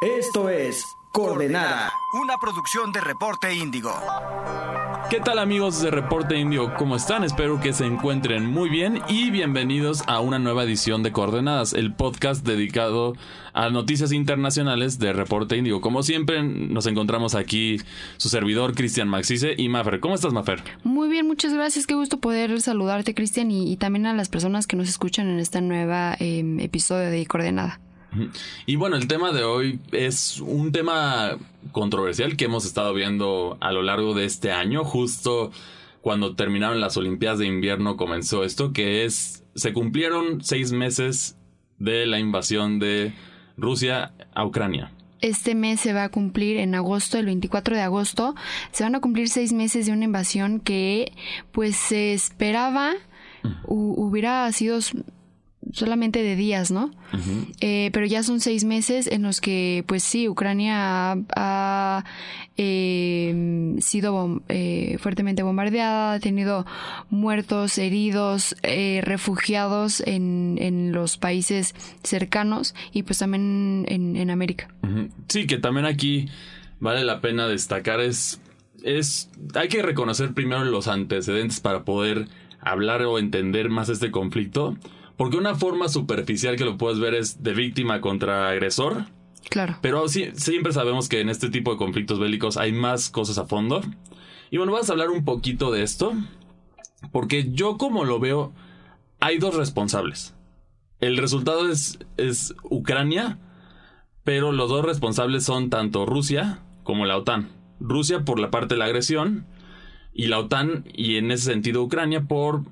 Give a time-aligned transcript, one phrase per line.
[0.00, 1.90] Esto es Coordenada,
[2.22, 3.92] una producción de Reporte Índigo.
[5.10, 6.72] ¿Qué tal amigos de Reporte Índigo?
[6.78, 7.24] ¿Cómo están?
[7.24, 11.96] Espero que se encuentren muy bien y bienvenidos a una nueva edición de Coordenadas, el
[11.96, 13.14] podcast dedicado
[13.54, 15.80] a noticias internacionales de Reporte Índigo.
[15.80, 17.78] Como siempre, nos encontramos aquí
[18.18, 19.98] su servidor Cristian Maxice y Mafer.
[19.98, 20.62] ¿Cómo estás, Mafer?
[20.84, 21.88] Muy bien, muchas gracias.
[21.88, 25.60] Qué gusto poder saludarte, Cristian, y, también a las personas que nos escuchan en este
[25.60, 27.80] nuevo em, episodio de Coordenada.
[28.66, 31.36] Y bueno, el tema de hoy es un tema
[31.72, 35.50] controversial que hemos estado viendo a lo largo de este año, justo
[36.00, 41.36] cuando terminaron las Olimpiadas de invierno comenzó esto, que es, se cumplieron seis meses
[41.78, 43.12] de la invasión de
[43.56, 44.92] Rusia a Ucrania.
[45.20, 48.36] Este mes se va a cumplir en agosto, el 24 de agosto,
[48.70, 51.12] se van a cumplir seis meses de una invasión que
[51.50, 52.94] pues se esperaba
[53.66, 54.78] hubiera sido
[55.72, 56.90] solamente de días, ¿no?
[57.60, 62.04] Eh, pero ya son seis meses en los que, pues sí, Ucrania ha,
[62.56, 66.66] eh, sido eh, fuertemente bombardeada, ha tenido
[67.10, 74.68] muertos, heridos, refugiados en, en, los países cercanos y pues también en, en América.
[75.28, 76.28] Sí, que también aquí
[76.80, 78.40] vale la pena destacar es,
[78.82, 82.28] es, hay que reconocer primero los antecedentes para poder
[82.60, 84.76] hablar o entender más este conflicto
[85.18, 89.06] porque una forma superficial que lo puedes ver es de víctima contra agresor.
[89.50, 89.76] Claro.
[89.82, 93.46] Pero sí, siempre sabemos que en este tipo de conflictos bélicos hay más cosas a
[93.46, 93.82] fondo.
[94.50, 96.12] Y bueno, vamos a hablar un poquito de esto.
[97.10, 98.52] Porque yo como lo veo,
[99.18, 100.36] hay dos responsables.
[101.00, 103.38] El resultado es, es Ucrania,
[104.22, 107.48] pero los dos responsables son tanto Rusia como la OTAN.
[107.80, 109.46] Rusia por la parte de la agresión
[110.12, 112.62] y la OTAN y en ese sentido Ucrania por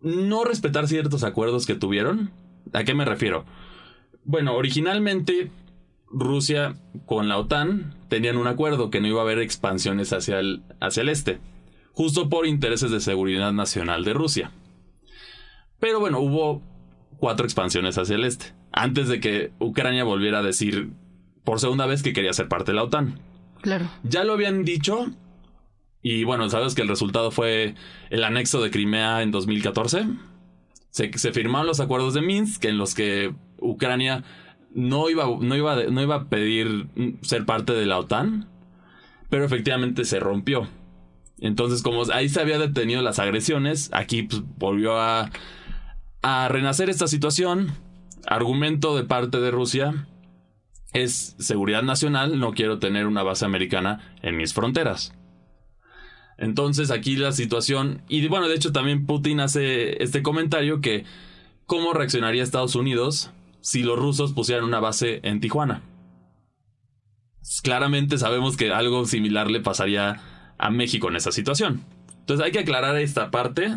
[0.00, 2.30] no respetar ciertos acuerdos que tuvieron.
[2.72, 3.44] ¿A qué me refiero?
[4.24, 5.50] Bueno, originalmente
[6.10, 10.62] Rusia con la OTAN tenían un acuerdo que no iba a haber expansiones hacia el,
[10.80, 11.38] hacia el este,
[11.92, 14.50] justo por intereses de seguridad nacional de Rusia.
[15.78, 16.62] Pero bueno, hubo
[17.18, 20.90] cuatro expansiones hacia el este, antes de que Ucrania volviera a decir
[21.44, 23.20] por segunda vez que quería ser parte de la OTAN.
[23.60, 23.90] Claro.
[24.02, 25.06] Ya lo habían dicho
[26.02, 27.74] y bueno, sabes que el resultado fue
[28.10, 30.06] el anexo de Crimea en 2014.
[30.90, 34.24] Se, firmaron los acuerdos de Minsk en los que Ucrania
[34.74, 36.88] no iba, no, iba, no iba a pedir
[37.22, 38.48] ser parte de la OTAN,
[39.28, 40.68] pero efectivamente se rompió.
[41.40, 45.30] Entonces, como ahí se había detenido las agresiones, aquí pues, volvió a
[46.48, 47.72] renacer esta situación.
[48.26, 50.06] Argumento de parte de Rusia
[50.92, 55.17] es seguridad nacional, no quiero tener una base americana en mis fronteras.
[56.38, 61.04] Entonces aquí la situación, y bueno, de hecho también Putin hace este comentario que
[61.66, 65.82] cómo reaccionaría Estados Unidos si los rusos pusieran una base en Tijuana.
[67.62, 70.20] Claramente sabemos que algo similar le pasaría
[70.58, 71.82] a México en esa situación.
[72.20, 73.76] Entonces hay que aclarar esta parte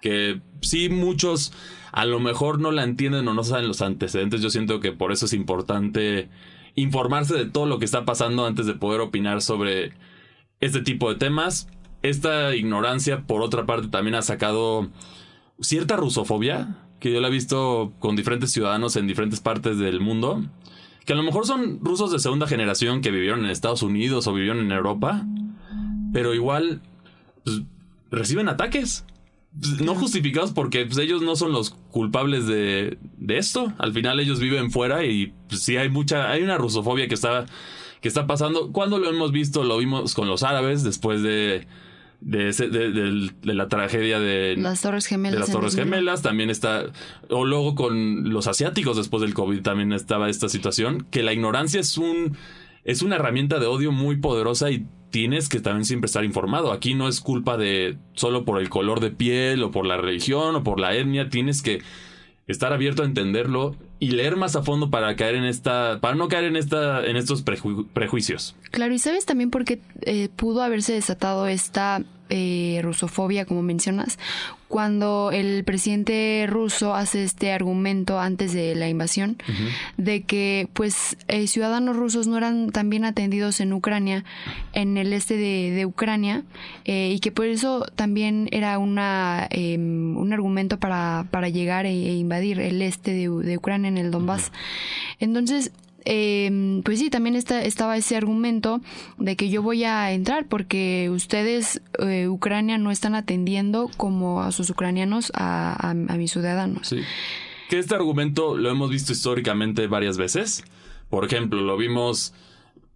[0.00, 1.52] que sí muchos
[1.92, 4.40] a lo mejor no la entienden o no saben los antecedentes.
[4.40, 6.30] Yo siento que por eso es importante
[6.76, 9.92] informarse de todo lo que está pasando antes de poder opinar sobre
[10.60, 11.68] este tipo de temas
[12.02, 14.88] esta ignorancia, por otra parte, también ha sacado
[15.60, 20.44] cierta rusofobia, que yo la he visto con diferentes ciudadanos en diferentes partes del mundo,
[21.04, 24.34] que a lo mejor son rusos de segunda generación que vivieron en Estados Unidos o
[24.34, 25.24] vivieron en Europa,
[26.12, 26.82] pero igual
[27.44, 27.62] pues,
[28.10, 29.04] reciben ataques.
[29.58, 33.72] Pues, no justificados porque pues, ellos no son los culpables de, de, esto.
[33.78, 37.46] Al final ellos viven fuera y sí hay mucha, hay una rusofobia que está,
[38.00, 38.70] que está pasando.
[38.70, 41.66] Cuando lo hemos visto, lo vimos con los árabes después de
[42.20, 45.34] de, de, la tragedia de las Torres Gemelas.
[45.34, 46.84] De las Torres Gemelas, también está,
[47.28, 51.80] o luego con los asiáticos después del COVID también estaba esta situación, que la ignorancia
[51.80, 52.36] es un,
[52.84, 56.72] es una herramienta de odio muy poderosa y tienes que también siempre estar informado.
[56.72, 60.56] Aquí no es culpa de solo por el color de piel o por la religión
[60.56, 61.82] o por la etnia, tienes que
[62.46, 66.28] estar abierto a entenderlo y leer más a fondo para caer en esta, para no
[66.28, 68.56] caer en esta, en estos prejuicios.
[68.70, 74.18] Claro, y sabes también por qué eh, pudo haberse desatado esta eh, rusofobia, como mencionas,
[74.68, 79.36] cuando el presidente ruso hace este argumento antes de la invasión
[79.96, 84.24] de que pues eh, ciudadanos rusos no eran tan bien atendidos en Ucrania,
[84.72, 86.44] en el este de, Ucrania,
[86.84, 91.90] eh, y que por eso también era una em, un argumento para, para llegar e,
[91.90, 94.52] e invadir el este de, Ucrania en el Donbass.
[95.18, 95.72] Entonces,
[96.04, 98.80] eh, pues sí, también está, estaba ese argumento
[99.18, 104.52] de que yo voy a entrar porque ustedes, eh, Ucrania, no están atendiendo como a
[104.52, 106.88] sus ucranianos, a, a, mis ciudadanos.
[106.88, 107.00] Sí.
[107.68, 110.64] Que este argumento lo hemos visto históricamente varias veces,
[111.08, 112.34] Por ejemplo, lo vimos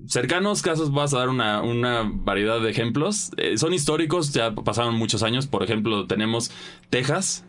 [0.06, 3.30] cercanos casos, vas a dar una, una variedad de ejemplos.
[3.36, 5.46] Eh, son históricos, ya pasaron muchos años.
[5.46, 6.50] Por ejemplo, tenemos
[6.90, 7.44] Texas,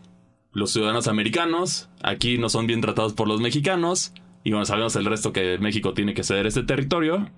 [0.51, 4.13] los ciudadanos americanos, aquí no son bien tratados por los mexicanos.
[4.45, 7.29] Y bueno, sabemos el resto que México tiene que ceder este territorio.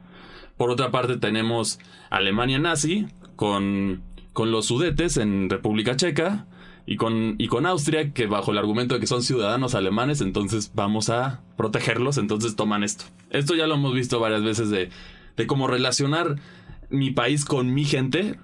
[0.58, 3.08] Por otra parte, tenemos Alemania nazi
[3.38, 6.48] con, con los sudetes en República Checa
[6.86, 10.74] y con, y con Austria, que bajo el argumento de que son ciudadanos alemanes, entonces
[10.76, 13.06] vamos a protegerlos, entonces toman esto.
[13.30, 14.90] Esto ya lo hemos visto varias veces de,
[15.38, 16.36] de cómo relacionar
[16.90, 18.38] mi país con mi gente,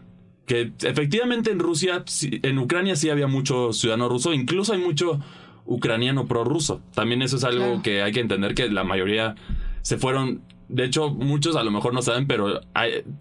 [0.45, 5.19] que efectivamente en Rusia, en Ucrania sí había mucho ciudadano ruso, incluso hay mucho
[5.65, 6.81] ucraniano prorruso.
[6.93, 9.35] También eso es algo que hay que entender que la mayoría
[9.81, 10.41] se fueron
[10.73, 12.61] de hecho, muchos a lo mejor no saben, pero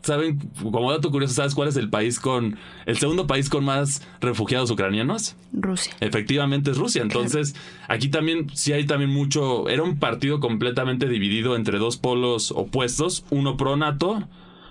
[0.02, 2.56] saben, como dato curioso, ¿sabes cuál es el país con,
[2.86, 5.36] el segundo país con más refugiados ucranianos?
[5.52, 5.94] Rusia.
[6.00, 7.02] Efectivamente es Rusia.
[7.02, 7.54] Entonces,
[7.88, 13.26] aquí también sí hay también mucho, era un partido completamente dividido entre dos polos opuestos,
[13.28, 14.28] uno pro NATO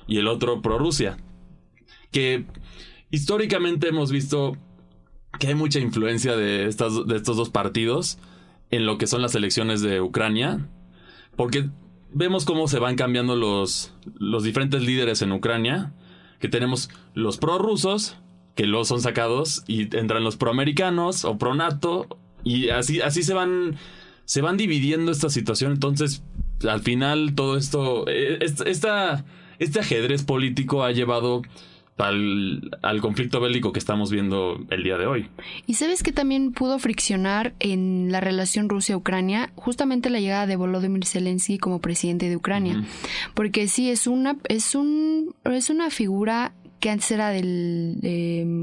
[0.07, 1.17] y el otro pro Rusia.
[2.11, 2.45] Que
[3.11, 4.57] históricamente hemos visto
[5.39, 8.17] que hay mucha influencia de, estas, de estos dos partidos
[8.69, 10.67] en lo que son las elecciones de Ucrania.
[11.35, 11.69] Porque
[12.13, 15.93] vemos cómo se van cambiando los, los diferentes líderes en Ucrania,
[16.39, 18.17] que tenemos los prorrusos,
[18.55, 22.07] que luego son sacados, y entran los proamericanos o pro-NATO,
[22.43, 23.77] y así, así se van,
[24.25, 25.73] se van dividiendo esta situación.
[25.73, 26.23] Entonces,
[26.67, 29.25] al final, todo esto, eh, esta,
[29.59, 31.43] este ajedrez político ha llevado
[32.01, 35.29] al, conflicto bélico que estamos viendo el día de hoy.
[35.65, 41.05] Y sabes que también pudo friccionar en la relación Rusia-Ucrania justamente la llegada de Volodymyr
[41.05, 42.83] Zelensky como presidente de Ucrania,
[43.33, 47.99] porque sí es una es un es una figura que antes era del,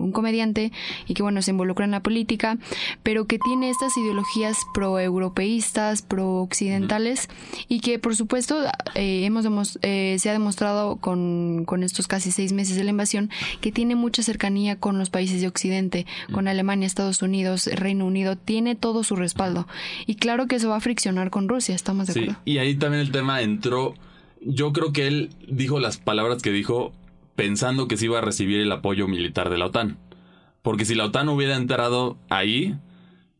[0.00, 0.72] un comediante
[1.06, 2.58] y que bueno, se involucra en la política,
[3.02, 7.28] pero que tiene estas ideologías pro-europeístas, pro-occidentales
[7.68, 12.52] y que por supuesto eh, hemos eh, se ha demostrado con, con estos casi seis
[12.52, 13.30] meses de la invasión
[13.60, 18.36] que tiene mucha cercanía con los países de Occidente, con Alemania, Estados Unidos, Reino Unido,
[18.36, 19.68] tiene todo su respaldo.
[20.06, 22.40] Y claro que eso va a friccionar con Rusia, estamos de acuerdo.
[22.44, 23.94] y ahí también el tema entró,
[24.40, 26.92] yo creo que él dijo las palabras que dijo
[27.38, 29.96] pensando que se iba a recibir el apoyo militar de la OTAN.
[30.60, 32.76] Porque si la OTAN hubiera entrado ahí,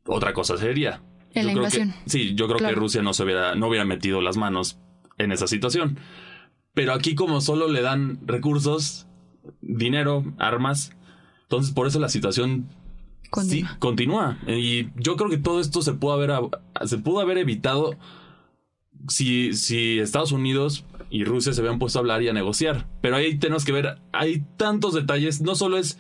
[0.07, 1.03] otra cosa sería.
[1.35, 1.93] En la invasión.
[2.07, 4.79] sí, yo creo que Rusia no se hubiera, no hubiera metido las manos
[5.19, 5.99] en esa situación.
[6.75, 9.09] Pero aquí como solo le dan recursos,
[9.63, 10.93] dinero, armas,
[11.43, 12.69] entonces por eso la situación
[13.31, 13.69] continúa.
[13.69, 14.39] Sí, continúa.
[14.47, 16.31] Y yo creo que todo esto se pudo haber,
[16.85, 17.97] se pudo haber evitado
[19.09, 22.87] si, si Estados Unidos y Rusia se habían puesto a hablar y a negociar.
[23.01, 25.99] Pero ahí tenemos que ver, hay tantos detalles, no solo es,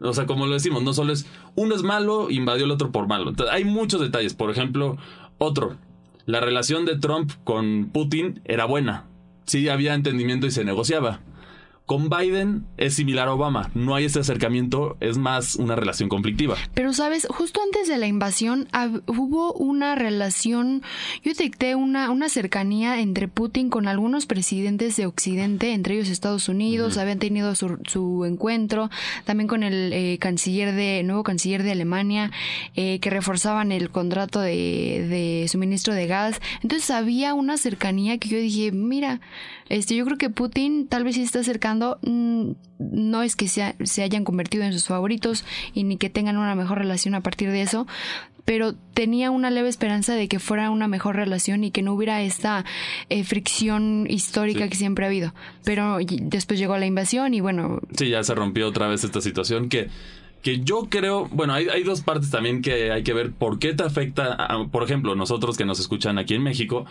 [0.00, 3.06] o sea, como lo decimos, no solo es, uno es malo, invadió el otro por
[3.06, 3.32] malo.
[3.50, 4.96] hay muchos detalles, por ejemplo,
[5.38, 5.76] otro,
[6.24, 9.06] la relación de Trump con Putin era buena,
[9.44, 11.20] sí había entendimiento y se negociaba.
[11.86, 16.56] Con Biden es similar a Obama, no hay ese acercamiento, es más una relación conflictiva.
[16.74, 18.66] Pero sabes, justo antes de la invasión
[19.06, 20.82] hubo una relación,
[21.22, 26.48] yo detecté una, una cercanía entre Putin con algunos presidentes de Occidente, entre ellos Estados
[26.48, 28.90] Unidos, habían tenido su, su, encuentro,
[29.24, 32.32] también con el eh, canciller de, nuevo canciller de Alemania,
[32.74, 36.40] eh, que reforzaban el contrato de, de suministro de gas.
[36.64, 39.20] Entonces había una cercanía que yo dije, mira,
[39.68, 43.74] este, yo creo que Putin tal vez sí está acercando, mm, no es que se,
[43.84, 47.50] se hayan convertido en sus favoritos y ni que tengan una mejor relación a partir
[47.50, 47.86] de eso,
[48.44, 52.22] pero tenía una leve esperanza de que fuera una mejor relación y que no hubiera
[52.22, 52.64] esta
[53.08, 55.34] eh, fricción histórica que siempre ha habido.
[55.64, 57.80] Pero después llegó la invasión y bueno.
[57.96, 59.88] Sí, ya se rompió otra vez esta situación que
[60.42, 63.74] que yo creo, bueno, hay, hay, dos partes también que hay que ver por qué
[63.74, 66.86] te afecta, por ejemplo, nosotros que nos escuchan aquí en México,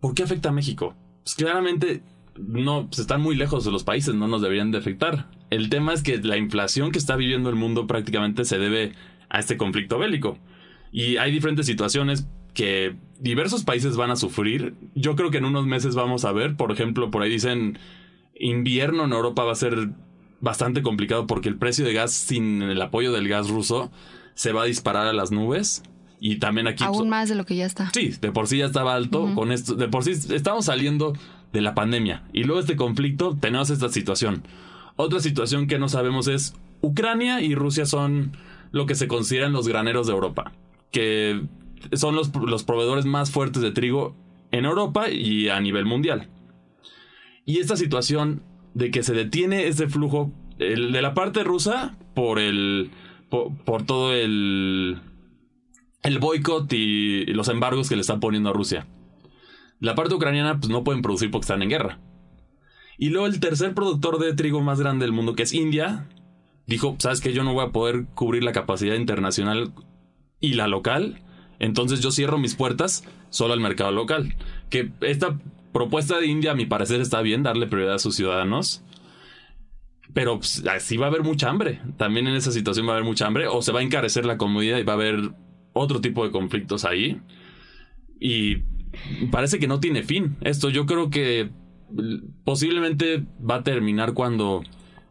[0.00, 0.96] ¿por qué afecta a México?
[1.28, 2.00] pues claramente
[2.46, 5.30] no pues están muy lejos de los países, no nos deberían de afectar.
[5.50, 8.92] El tema es que la inflación que está viviendo el mundo prácticamente se debe
[9.28, 10.38] a este conflicto bélico.
[10.92, 14.74] Y hay diferentes situaciones que diversos países van a sufrir.
[14.94, 17.78] Yo creo que en unos meses vamos a ver, por ejemplo, por ahí dicen
[18.40, 19.90] invierno en Europa va a ser
[20.40, 23.90] bastante complicado porque el precio de gas sin el apoyo del gas ruso
[24.34, 25.82] se va a disparar a las nubes.
[26.20, 26.82] Y también aquí.
[26.82, 27.90] Aún pues, más de lo que ya está.
[27.92, 29.34] Sí, de por sí ya estaba alto.
[29.36, 31.12] Con esto, de por sí estamos saliendo
[31.52, 32.24] de la pandemia.
[32.32, 34.42] Y luego este conflicto, tenemos esta situación.
[34.96, 36.54] Otra situación que no sabemos es.
[36.80, 38.36] Ucrania y Rusia son
[38.70, 40.52] lo que se consideran los graneros de Europa.
[40.90, 41.42] Que
[41.92, 44.16] son los, los proveedores más fuertes de trigo
[44.50, 46.28] en Europa y a nivel mundial.
[47.44, 48.42] Y esta situación
[48.74, 52.90] de que se detiene ese flujo de la parte rusa por el.
[53.30, 55.00] por todo el
[56.02, 58.86] el boicot y los embargos que le están poniendo a Rusia.
[59.80, 61.98] La parte ucraniana pues no pueden producir porque están en guerra.
[62.98, 66.08] Y luego el tercer productor de trigo más grande del mundo, que es India,
[66.66, 69.72] dijo, sabes que yo no voy a poder cubrir la capacidad internacional
[70.40, 71.22] y la local,
[71.58, 74.34] entonces yo cierro mis puertas solo al mercado local.
[74.70, 75.38] Que esta
[75.72, 78.82] propuesta de India, a mi parecer, está bien, darle prioridad a sus ciudadanos.
[80.14, 81.80] Pero pues, así va a haber mucha hambre.
[81.96, 83.46] También en esa situación va a haber mucha hambre.
[83.48, 85.32] O se va a encarecer la comodidad y va a haber
[85.72, 87.20] otro tipo de conflictos ahí.
[88.20, 88.62] Y
[89.30, 90.36] parece que no tiene fin.
[90.40, 91.50] Esto yo creo que
[92.44, 94.62] posiblemente va a terminar cuando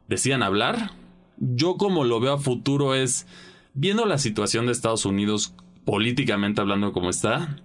[0.08, 0.92] decidan hablar.
[1.38, 3.28] Yo como lo veo a futuro es,
[3.74, 5.56] viendo la situación de Estados Unidos
[5.86, 7.62] políticamente hablando como está,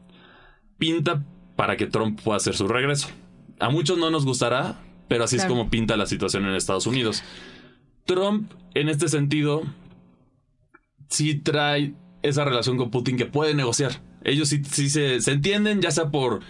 [0.78, 1.24] pinta
[1.56, 3.08] para que Trump pueda hacer su regreso.
[3.58, 7.22] A muchos no nos gustará, pero así es como pinta la situación en Estados Unidos.
[8.04, 9.62] Trump, en este sentido,
[11.08, 14.00] sí trae esa relación con Putin que puede negociar.
[14.24, 16.40] Ellos sí, se, entienden, ya sea por,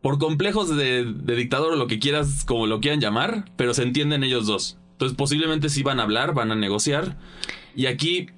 [0.00, 3.82] por complejos de, de, dictador o lo que quieras, como lo quieran llamar, pero se
[3.82, 4.78] entienden ellos dos.
[4.92, 7.18] Entonces posiblemente sí van a hablar, van a negociar.
[7.74, 8.28] Y aquí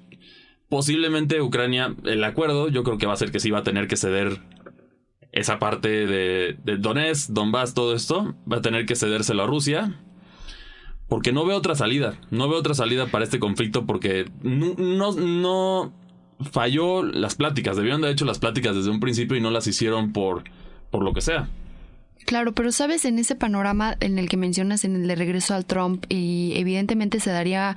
[0.69, 3.87] posiblemente Ucrania, el acuerdo, yo creo que va a ser que sí va a tener
[3.87, 4.41] que ceder
[5.31, 9.99] esa parte de, de Donetsk, Donbass, todo esto, va a tener que cedérselo a Rusia.
[11.07, 12.19] Porque no veo otra salida.
[12.31, 15.93] No veo otra salida para este conflicto porque no, no,
[16.43, 17.75] falló las pláticas.
[17.75, 20.43] Debieron de haber hecho las pláticas desde un principio y no las hicieron por,
[20.89, 21.49] por lo que sea.
[22.25, 25.65] Claro, pero sabes, en ese panorama en el que mencionas, en el de regreso al
[25.65, 27.75] Trump, y evidentemente se daría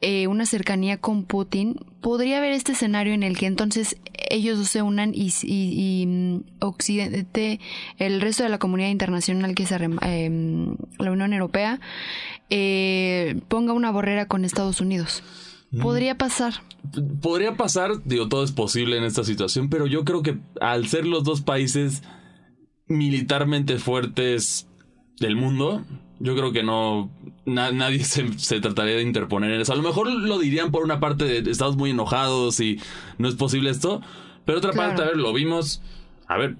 [0.00, 3.96] eh, una cercanía con Putin, podría haber este escenario en el que entonces
[4.30, 7.58] ellos se unan y, mm, Occidente,
[7.98, 11.80] el resto de la comunidad internacional que es em, la Unión Europea,
[12.48, 15.22] eh, ponga una barrera con Estados Unidos.
[15.70, 15.80] Mm.
[15.80, 16.54] Podría pasar.
[17.20, 21.06] Podría pasar, digo, todo es posible en esta situación, pero yo creo que al ser
[21.06, 22.02] los dos países
[22.86, 24.68] militarmente fuertes
[25.20, 25.84] del mundo,
[26.18, 27.10] yo creo que no.
[27.46, 29.72] nadie se, trataría de interponer en eso.
[29.72, 32.80] A lo mejor lo dirían por una parte de estamos muy enojados y
[33.18, 34.00] no es posible esto.
[34.44, 35.82] Pero otra parte, a ver, lo vimos.
[36.26, 36.56] A ver,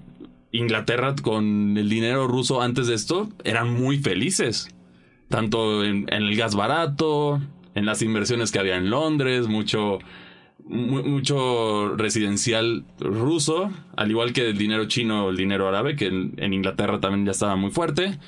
[0.51, 4.69] Inglaterra con el dinero ruso antes de esto eran muy felices.
[5.29, 7.41] Tanto en el gas barato,
[7.75, 9.99] en las inversiones que había en Londres, mucho
[10.63, 16.53] mucho residencial ruso, al igual que el dinero chino o el dinero árabe, que en,
[16.53, 18.19] Inglaterra también ya estaba muy fuerte.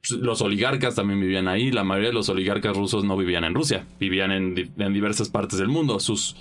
[0.00, 1.70] Pues, los oligarcas también vivían ahí.
[1.70, 5.68] La mayoría de los oligarcas rusos no vivían en Rusia, vivían en, diversas partes del
[5.68, 6.00] mundo.
[6.00, 6.36] Sus,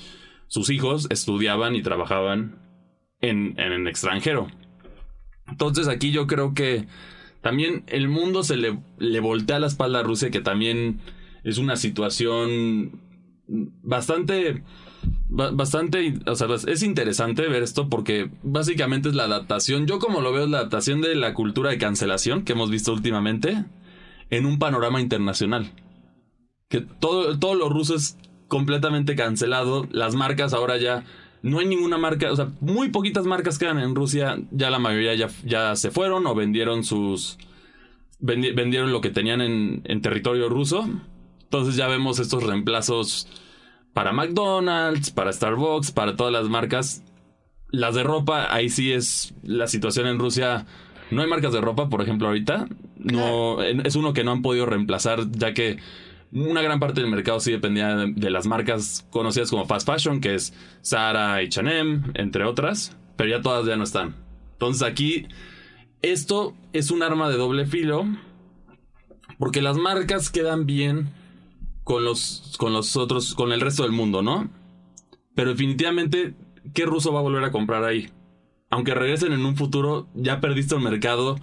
[0.48, 2.56] sus hijos estudiaban y trabajaban
[3.22, 4.48] en, en el extranjero.
[5.48, 6.88] Entonces aquí yo creo que
[7.42, 11.00] también el mundo se le, le voltea la espalda a Rusia, que también
[11.46, 13.00] es una situación
[13.48, 14.64] bastante
[15.30, 20.34] bastante, o sea, es interesante ver esto porque básicamente es la adaptación, yo como lo
[20.34, 23.66] veo es la adaptación de la cultura de cancelación que hemos visto últimamente
[24.30, 25.72] en un panorama internacional.
[26.70, 31.04] Que todo, todo lo ruso es completamente cancelado, las marcas ahora ya
[31.42, 35.14] no hay ninguna marca, o sea, muy poquitas marcas quedan en Rusia, ya la mayoría
[35.14, 37.38] ya, ya se fueron o vendieron sus
[38.20, 40.90] vendieron lo que tenían en, en territorio ruso.
[41.46, 43.28] Entonces ya vemos estos reemplazos
[43.94, 47.04] para McDonald's, para Starbucks, para todas las marcas.
[47.70, 50.66] Las de ropa, ahí sí es la situación en Rusia.
[51.12, 52.68] No hay marcas de ropa, por ejemplo, ahorita.
[52.98, 55.78] No, es uno que no han podido reemplazar, ya que
[56.32, 60.36] una gran parte del mercado sí dependía de, las marcas conocidas como fast fashion, que
[60.36, 64.16] es Zara, H&M, entre otras, pero ya todas ya no están.
[64.54, 65.28] Entonces aquí
[66.02, 68.06] esto es un arma de doble filo,
[69.40, 71.10] porque las marcas quedan bien
[71.86, 74.50] con los, con los otros, con el resto del mundo, ¿no?
[75.36, 76.34] Pero definitivamente,
[76.74, 78.10] ¿qué ruso va a volver a comprar ahí?
[78.72, 81.40] Aunque regresen en un futuro, ya perdiste el mercado,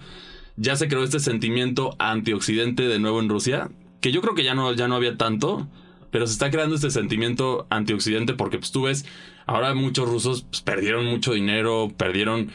[0.57, 3.71] ya se creó este sentimiento antioccidente de nuevo en Rusia,
[4.01, 5.69] que yo creo que ya no, ya no había tanto,
[6.11, 9.05] pero se está creando este sentimiento antioccidente porque pues tú ves,
[9.45, 12.51] ahora muchos rusos pues, perdieron mucho dinero, perdieron,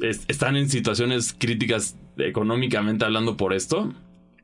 [0.00, 3.92] están en situaciones críticas económicamente hablando por esto.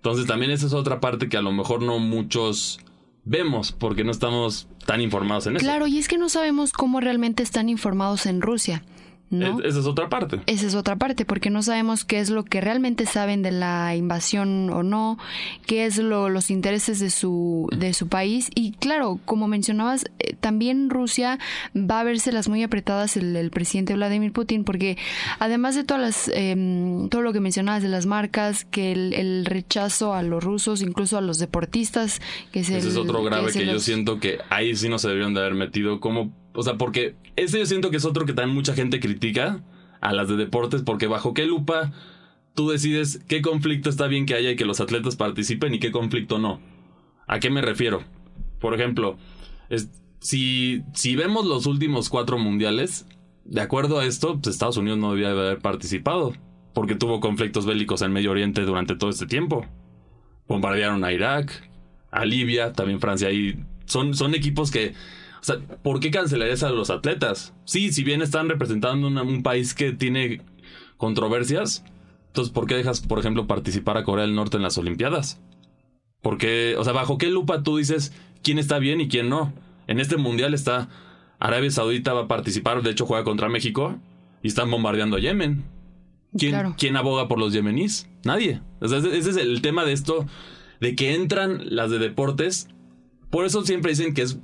[0.06, 2.78] Entonces también esa es otra parte que a lo mejor no muchos
[3.24, 5.64] vemos porque no estamos tan informados en eso.
[5.64, 8.84] Claro, y es que no sabemos cómo realmente están informados en Rusia.
[9.30, 9.60] ¿No?
[9.60, 10.40] esa es otra parte.
[10.46, 13.94] Esa es otra parte, porque no sabemos qué es lo que realmente saben de la
[13.96, 15.18] invasión o no,
[15.66, 18.50] qué es lo, los intereses de su, de su país.
[18.54, 21.38] Y claro, como mencionabas, eh, también Rusia
[21.74, 24.96] va a verse las muy apretadas el, presidente Vladimir Putin, porque
[25.38, 30.14] además de todas las, em, todo lo que mencionabas de las marcas, que el, rechazo
[30.14, 32.20] a los rusos, incluso a los deportistas,
[32.52, 35.34] que es Ese es otro grave que, yo siento que ahí sí no se debieron
[35.34, 38.54] de haber metido como o sea, porque ese yo siento que es otro que también
[38.54, 39.62] mucha gente critica
[40.00, 41.92] a las de deportes, porque bajo qué lupa
[42.56, 45.92] tú decides qué conflicto está bien que haya y que los atletas participen y qué
[45.92, 46.60] conflicto no.
[47.28, 48.02] ¿A qué me refiero?
[48.58, 49.18] Por ejemplo,
[50.20, 53.06] si, si vemos los últimos cuatro mundiales,
[53.44, 56.32] de acuerdo a esto, pues Estados Unidos no debía haber participado,
[56.72, 59.66] porque tuvo conflictos bélicos en Medio Oriente durante todo este tiempo.
[60.48, 61.68] Bombardearon a Irak,
[62.10, 64.94] a Libia, también Francia, y son, son equipos que...
[65.46, 67.54] Sea, ¿por qué cancelarías a los atletas?
[67.64, 70.40] Sí, si bien están representando un país que tiene
[70.96, 71.84] controversias,
[72.26, 75.40] entonces ¿por qué dejas, por ejemplo, participar a Corea del Norte en las Olimpiadas?
[76.20, 78.12] Porque, o sea, ¿bajo qué lupa tú dices
[78.42, 79.52] quién está bien y quién no?
[79.86, 80.88] En este mundial está
[81.38, 84.00] Arabia Saudita va a participar, de hecho juega contra México
[84.42, 85.62] y están bombardeando a Yemen.
[86.36, 88.08] ¿Quién, ¿quién aboga por los yemeníes?
[88.24, 88.62] Nadie.
[88.80, 90.26] ese es el tema de esto,
[90.80, 92.66] de que entran las de deportes.
[93.30, 94.40] Por eso siempre dicen que es,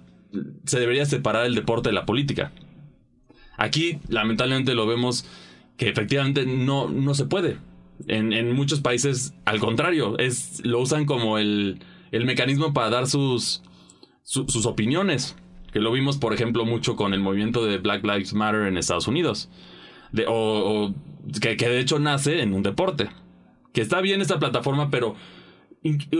[0.64, 2.52] se debería separar el deporte de la política.
[3.56, 5.26] Aquí, lamentablemente, lo vemos
[5.76, 7.58] que efectivamente no, no se puede.
[8.08, 13.62] En, muchos países, al contrario, es, lo usan como el, el mecanismo para dar sus,
[14.22, 15.36] sus opiniones.
[15.72, 19.08] Que lo vimos, por ejemplo, mucho con el movimiento de Black Lives Matter en Estados
[19.08, 19.48] Unidos.
[20.28, 20.92] O,
[21.40, 23.08] que, de hecho nace en un deporte.
[23.72, 25.14] Que está bien esta plataforma, pero.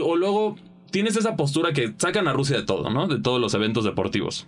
[0.01, 0.55] O luego
[0.93, 3.07] tienes esa postura que sacan a Rusia de todo, ¿no?
[3.07, 4.45] De todos los eventos deportivos.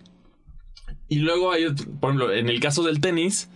[1.09, 1.65] Y luego hay,
[1.99, 3.49] por ejemplo, en el caso del tenis,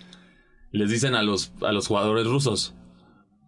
[0.72, 2.74] les dicen a los, a los jugadores rusos,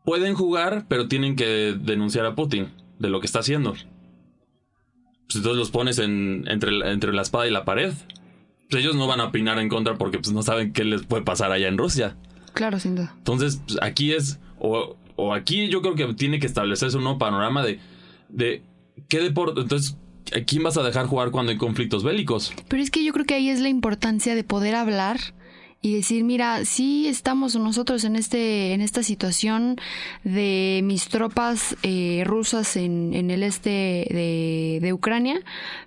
[0.05, 2.69] pueden jugar, pero tienen que denunciar a Putin
[2.99, 3.71] de lo que está haciendo.
[3.71, 7.93] Pues entonces los pones en, entre, entre la espada y la pared.
[8.69, 11.23] Pues ellos no van a opinar en contra porque pues, no saben qué les puede
[11.23, 12.15] pasar allá en Rusia.
[12.53, 13.15] Claro, sin duda.
[13.17, 17.17] Entonces, pues, aquí es, o, o, aquí yo creo que tiene que establecerse un nuevo
[17.17, 17.79] panorama de,
[18.29, 18.63] de
[19.07, 19.97] qué deporte, entonces,
[20.35, 22.53] ¿a quién vas a dejar jugar cuando hay conflictos bélicos?
[22.67, 25.19] Pero es que yo creo que ahí es la importancia de poder hablar
[25.83, 29.77] y decir, mira, sí estamos nosotros en este en esta situación
[30.23, 33.69] de mis tropas eh, rusas en, en, el este
[34.09, 35.41] de, de, Ucrania,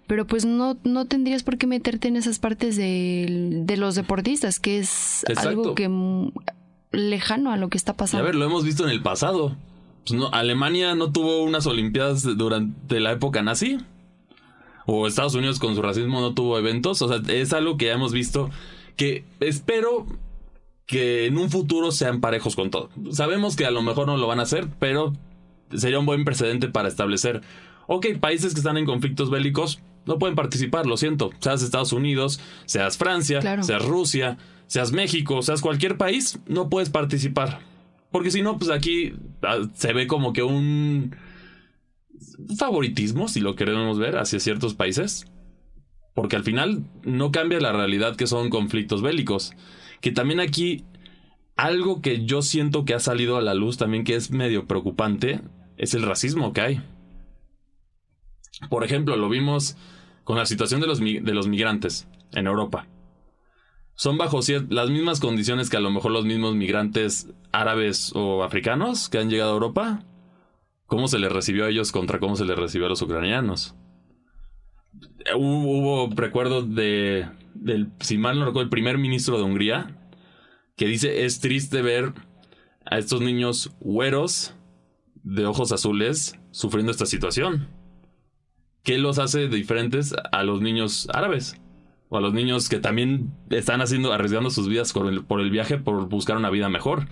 [0.08, 4.58] pero pues no, no tendrías por qué meterte en esas partes de, de los deportistas,
[4.58, 5.88] que es algo que
[6.90, 8.24] lejano a lo que está pasando.
[8.24, 9.56] a ver, lo hemos visto en el pasado.
[10.06, 13.78] Pues no, Alemania no tuvo unas Olimpiadas durante la época nazi.
[14.86, 17.00] O Estados Unidos con su racismo no tuvo eventos.
[17.02, 18.50] O sea, es algo que ya hemos visto
[18.96, 20.06] que espero
[20.86, 22.90] que en un futuro sean parejos con todo.
[23.10, 25.14] Sabemos que a lo mejor no lo van a hacer, pero
[25.74, 27.40] sería un buen precedente para establecer,
[27.86, 32.38] ok, países que están en conflictos bélicos no pueden participar, lo siento, seas Estados Unidos,
[32.66, 34.36] seas Francia, seas Rusia,
[34.66, 37.60] seas México, seas cualquier país, no puedes participar.
[38.14, 41.16] Porque si no, pues aquí ah, se ve como que un
[42.56, 45.26] favoritismo, si lo queremos ver, hacia ciertos países.
[46.14, 49.50] Porque al final no cambia la realidad que son conflictos bélicos.
[50.00, 50.84] Que también aquí
[51.56, 55.40] algo que yo siento que ha salido a la luz también que es medio preocupante
[55.76, 56.82] es el racismo que hay.
[58.70, 59.76] Por ejemplo, lo vimos
[60.22, 62.86] con la situación de los, de los migrantes en Europa.
[63.94, 69.08] Son bajo las mismas condiciones que a lo mejor los mismos migrantes árabes o africanos
[69.08, 70.04] que han llegado a Europa.
[70.86, 73.76] ¿Cómo se les recibió a ellos contra cómo se les recibió a los ucranianos?
[75.36, 80.10] hubo, recuerdo de, del, si mal no recuerdo, el primer ministro de Hungría,
[80.76, 82.12] que dice, es triste ver
[82.84, 84.54] a estos niños güeros
[85.22, 87.68] de ojos azules sufriendo esta situación.
[88.82, 91.58] ¿Qué los hace diferentes a los niños árabes?
[92.14, 95.50] O a los niños que también están haciendo, arriesgando sus vidas por el, por el
[95.50, 97.08] viaje por buscar una vida mejor.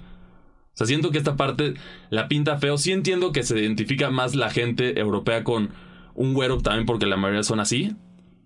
[0.74, 1.74] O sea, siento que esta parte
[2.08, 2.78] la pinta feo.
[2.78, 5.70] Sí entiendo que se identifica más la gente europea con
[6.14, 7.96] un güero también porque la mayoría son así,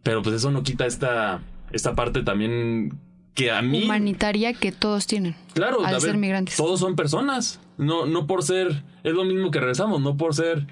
[0.02, 1.42] pero pues eso no quita esta,
[1.72, 2.98] esta parte también
[3.34, 3.84] que a mí...
[3.84, 5.36] Humanitaria que todos tienen.
[5.52, 6.56] Claro, al ser migrantes.
[6.56, 10.66] Todos son personas, no, no por ser, es lo mismo que regresamos, no por ser...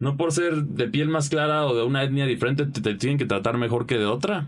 [0.00, 3.26] No por ser de piel más clara o de una etnia diferente te, tienen que
[3.26, 4.46] tratar mejor que de otra.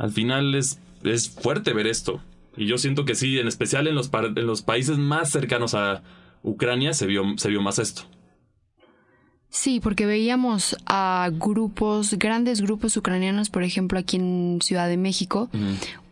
[0.00, 2.22] Al final es, es fuerte ver esto.
[2.56, 6.02] Y yo siento que sí, en especial en los, en los países más cercanos a
[6.42, 8.02] Ucrania se vio, se vio más esto.
[9.50, 15.50] Sí, porque veíamos a grupos, grandes grupos ucranianos, por ejemplo, aquí en Ciudad de México,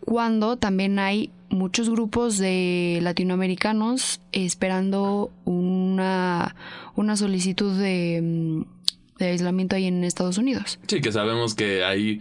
[0.00, 6.56] cuando también hay muchos grupos de latinoamericanos esperando una,
[6.94, 8.64] una solicitud de,
[9.18, 10.78] aislamiento ahí en Estados Unidos.
[10.88, 12.20] Sí, que sabemos que hay...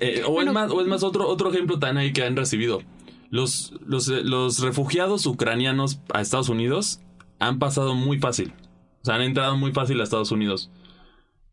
[0.00, 2.82] Eh, o, es más, o es más otro, otro ejemplo también ahí que han recibido.
[3.30, 7.00] Los, los, los refugiados ucranianos a Estados Unidos
[7.38, 8.52] han pasado muy fácil.
[9.02, 10.70] O sea, han entrado muy fácil a Estados Unidos.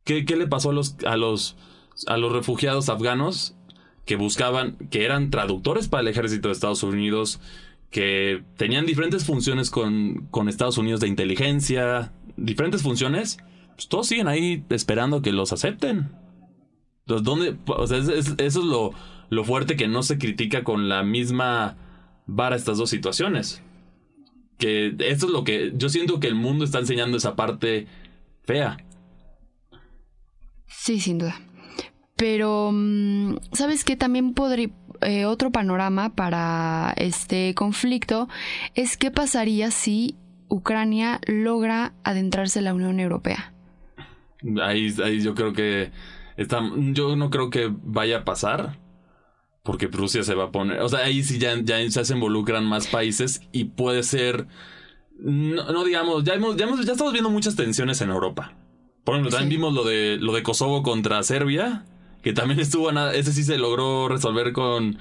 [0.04, 1.56] ¿Qué, qué le pasó a los, a los,
[2.08, 3.56] a los refugiados afganos
[4.06, 7.40] que buscaban, que eran traductores para el ejército de Estados Unidos,
[7.92, 13.38] que tenían diferentes funciones con, con Estados Unidos de inteligencia, diferentes funciones,
[13.76, 16.10] pues todos siguen ahí esperando que los acepten.
[17.08, 17.56] Entonces, ¿dónde?
[17.68, 18.92] O sea, es- es- eso es lo,
[19.30, 21.78] lo fuerte que no se critica con la misma
[22.26, 23.62] vara estas dos situaciones.
[24.58, 27.88] Que esto es lo que yo siento que el mundo está enseñando esa parte
[28.44, 28.78] fea.
[30.68, 31.40] Sí, sin duda.
[32.16, 33.96] Pero, mm, ¿sabes qué?
[33.96, 34.70] También podría...
[35.02, 38.28] eh, otro panorama para este conflicto
[38.74, 40.16] es qué pasaría si
[40.50, 43.54] Ucrania logra adentrarse en la Unión Europea.
[44.64, 45.92] Ahí, ahí yo creo que
[46.38, 46.62] está,
[46.94, 48.80] yo no creo que vaya a pasar.
[49.64, 50.80] Porque Rusia se va a poner.
[50.80, 54.48] O sea, ahí sí ya, ya, se involucran más países y puede ser.
[55.20, 58.54] No, no digamos, ya hemos, ya hemos, ya estamos viendo muchas tensiones en Europa.
[59.04, 59.56] Por ejemplo, también Sí.
[59.58, 61.86] vimos lo de lo de Kosovo contra Serbia,
[62.22, 64.98] que también estuvo, nada- ese sí se logró resolver con,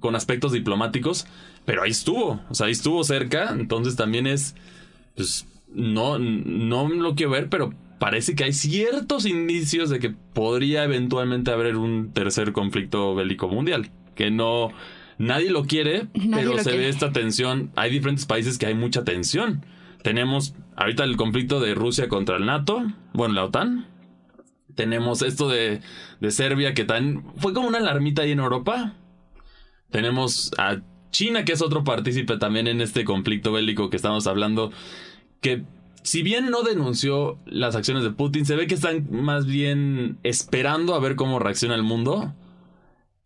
[0.00, 1.26] con aspectos diplomáticos,
[1.64, 4.56] pero ahí estuvo, o sea, ahí estuvo cerca, entonces también es,
[5.16, 10.82] pues, no, no lo quiero ver, pero parece que hay ciertos indicios de que podría
[10.82, 14.72] eventualmente haber un tercer conflicto bélico mundial, que no,
[15.18, 16.78] nadie lo quiere, Nadie pero lo se quiere.
[16.78, 19.64] ve esta tensión, hay diferentes países que hay mucha tensión.
[20.02, 23.86] Tenemos ahorita el conflicto de Rusia contra el NATO, bueno, la OTAN.
[24.74, 25.80] Tenemos esto de,
[26.18, 28.94] de Serbia que tan fue como una alarmita ahí en Europa.
[29.92, 30.78] Tenemos a
[31.12, 34.72] China, que es otro partícipe también en este conflicto bélico que estamos hablando,
[35.40, 35.62] que
[36.02, 40.94] si bien no denunció las acciones de Putin, se ve que están más bien esperando
[40.94, 42.34] a ver cómo reacciona el mundo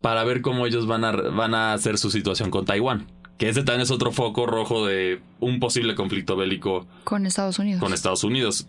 [0.01, 3.07] para ver cómo ellos van a, van a hacer su situación con Taiwán.
[3.37, 7.81] Que ese también es otro foco rojo de un posible conflicto bélico Con Estados Unidos.
[7.81, 8.67] con Estados Unidos.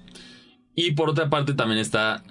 [0.75, 2.23] Y por otra parte también está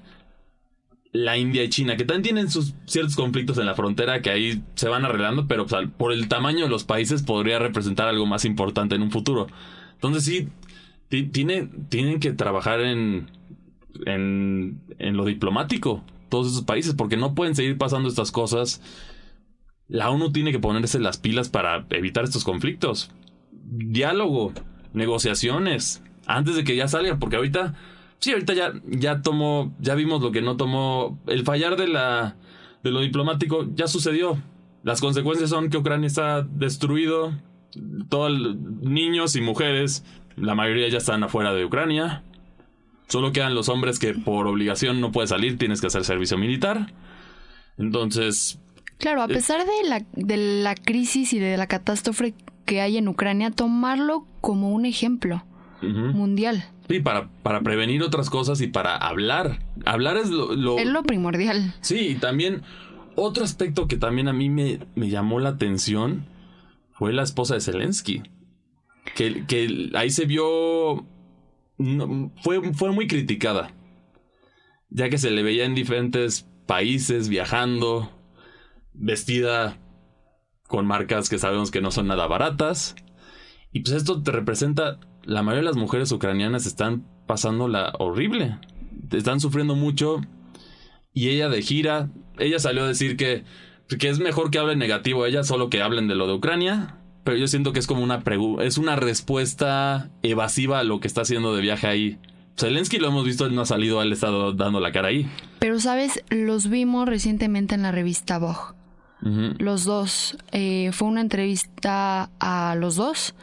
[1.12, 4.62] la India y China, que también tienen sus ciertos conflictos en la frontera que ahí
[4.76, 8.46] se van arreglando, pero pues, por el tamaño de los países podría representar algo más
[8.46, 9.48] importante en un futuro.
[9.94, 10.50] Entonces sí,
[11.10, 13.30] tiene, tienen que trabajar en,
[14.06, 18.82] en, en lo diplomático, todos esos países, porque no pueden seguir pasando estas cosas.
[19.88, 23.12] La ONU tiene que ponerse las pilas para evitar estos conflictos.
[23.52, 24.54] Diálogo,
[24.94, 27.76] negociaciones, antes de que ya salgan, porque ahorita,
[28.20, 32.36] sí, ahorita ya, ya tomó, ya vimos lo que no tomó, el fallar de la,
[32.84, 34.38] de lo diplomático ya sucedió.
[34.84, 37.34] Las consecuencias son que Ucrania está destruido,
[38.10, 40.06] todos niños y mujeres,
[40.38, 42.24] la mayoría ya están afuera de Ucrania.
[43.10, 46.94] Solo quedan los hombres que por obligación no puedes salir, tienes que hacer servicio militar.
[47.78, 48.60] Entonces,
[49.00, 52.34] Claro, a Eh, pesar de la, de la crisis y de la catástrofe
[52.66, 55.44] que hay en Ucrania, tomarlo como un ejemplo
[55.82, 56.66] mundial.
[56.90, 59.60] sí, para, para prevenir otras cosas y para hablar.
[59.86, 61.76] Hablar es lo, lo- Es lo primordial.
[61.82, 62.64] Sí, y también
[63.16, 66.26] otro aspecto que también a mí me, me llamó la atención
[66.94, 68.24] fue la esposa de Zelensky.
[69.16, 71.06] Que, ahí se vio.
[72.44, 73.74] fue, fue muy criticada.
[74.90, 78.12] Ya que se le veía en diferentes países viajando,
[78.94, 79.80] vestida
[80.68, 82.96] con marcas que sabemos que no son nada baratas.
[83.72, 85.00] Y pues esto te representa.
[85.24, 88.60] La mayoría de las mujeres ucranianas están pasándola horrible.
[89.12, 90.22] Están sufriendo mucho.
[91.14, 93.44] Y ella de gira, ella salió a decir que,
[94.00, 96.97] que es mejor que hablen negativo ella, solo que hablen de lo de Ucrania.
[97.28, 101.08] Pero yo siento que es como una pregu- es una respuesta evasiva a lo que
[101.08, 102.18] está haciendo de viaje ahí.
[102.58, 105.30] Zelensky lo hemos visto, él no ha salido, él ha estado dando la cara ahí.
[105.60, 106.24] Pero, ¿sabes?
[106.30, 108.76] Los vimos recientemente en la revista Vogue.
[109.60, 110.38] Los dos.
[110.54, 113.36] Eh, fue una entrevista a los dos.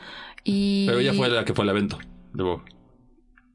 [0.45, 0.87] Y...
[0.87, 1.99] Pero ella fue la que fue al evento.
[2.33, 2.63] de Vogue.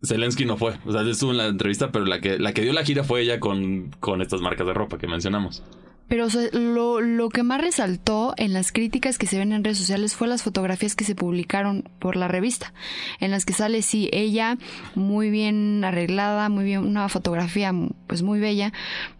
[0.06, 0.78] Zelensky no fue.
[0.86, 3.22] O sea, estuvo en la entrevista, pero la que, la que dio la gira fue
[3.22, 5.63] ella con, con estas marcas de ropa que mencionamos.
[6.10, 10.15] Pero lo, lo que más resaltó en las críticas que se ven en redes sociales
[10.15, 12.74] fue las fotografías que se publicaron por la revista,
[13.19, 14.58] en las que sale, sí, ella
[14.95, 17.72] muy bien arreglada, muy bien, una fotografía
[18.08, 18.74] pues muy bella,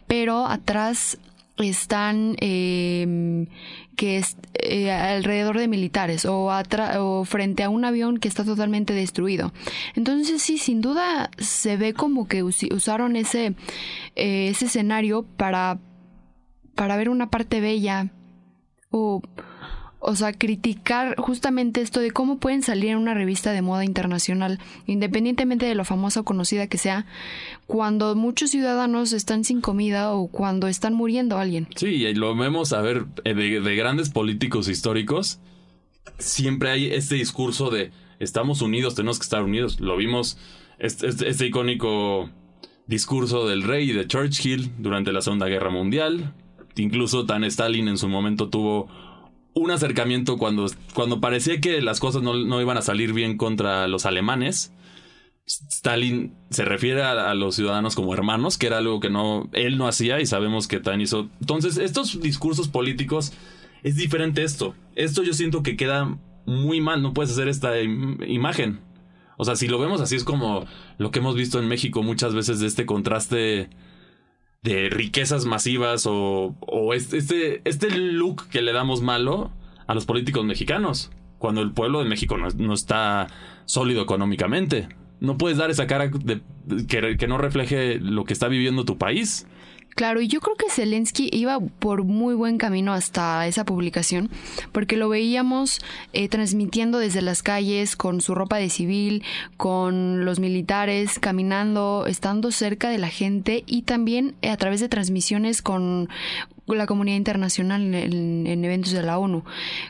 [0.08, 1.20] pero atrás
[1.58, 3.48] están eh,
[3.96, 8.94] que es eh, alrededor de militares o, o frente a un avión que está totalmente
[8.94, 9.52] destruido.
[9.96, 13.56] Entonces sí, sin duda se ve como que usaron ese,
[14.16, 15.80] eh, ese escenario para
[16.80, 18.10] para ver una parte bella
[18.90, 19.22] o
[20.02, 24.58] o sea, criticar justamente esto de cómo pueden salir en una revista de moda internacional,
[24.88, 27.06] independientemente de lo famosa o conocida que sea,
[27.68, 31.68] cuando muchos ciudadanos están sin comida o cuando están muriendo alguien.
[31.76, 35.42] Sí, y lo vemos a ver eh, de, de grandes políticos históricos.
[36.18, 39.82] Siempre hay este discurso de estamos unidos, tenemos que estar unidos.
[39.82, 40.38] Lo vimos,
[40.80, 42.30] este, este- este icónico
[42.88, 46.34] discurso del rey de Churchill durante la Segunda Guerra Mundial.
[46.80, 48.88] Incluso Tan Stalin en su momento tuvo
[49.54, 53.88] un acercamiento cuando, cuando parecía que las cosas no, no iban a salir bien contra
[53.88, 54.74] los alemanes.
[55.46, 59.88] Stalin se refiere a, los ciudadanos como hermanos, que era algo que no él no
[59.88, 61.30] hacía y sabemos que Tan hizo.
[61.42, 63.34] Entonces, estos discursos políticos
[63.84, 64.76] es diferente esto.
[64.96, 68.82] Esto yo siento que queda muy mal, no puedes hacer esta im imagen.
[69.38, 70.66] O sea, si lo vemos así es como
[70.98, 73.70] lo que hemos visto en México muchas veces de este contraste
[74.62, 79.52] de riquezas masivas o, o este, este look que le damos malo
[79.88, 83.28] a los políticos mexicanos, cuando el pueblo de México no, no está
[83.66, 84.90] sólido económicamente.
[85.20, 86.42] No puedes dar esa cara de,
[86.88, 89.48] que, que no refleje lo que está viviendo tu país.
[90.00, 94.30] Claro, y yo creo que Zelensky iba por muy buen camino hasta esa publicación,
[94.72, 95.82] porque lo veíamos
[96.14, 99.24] eh, transmitiendo desde las calles con su ropa de civil,
[99.58, 105.62] con los militares, caminando, estando cerca de la gente y también a través de transmisiones
[105.62, 106.08] con
[106.66, 109.44] la comunidad internacional en, en, eventos de la ONU.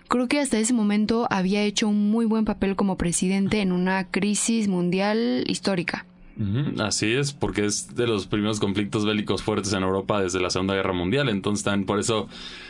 [0.07, 4.07] Creo que hasta ese momento había hecho un muy buen papel como presidente en una
[4.09, 6.07] crisis mundial histórica.
[6.79, 10.73] Así es, porque es de los primeros conflictos bélicos fuertes en Europa desde la Segunda
[10.73, 11.27] Guerra Mundial.
[11.27, 12.29] Entonces, también por eso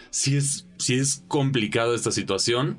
[0.09, 2.77] sí es, sí es complicado esta situación.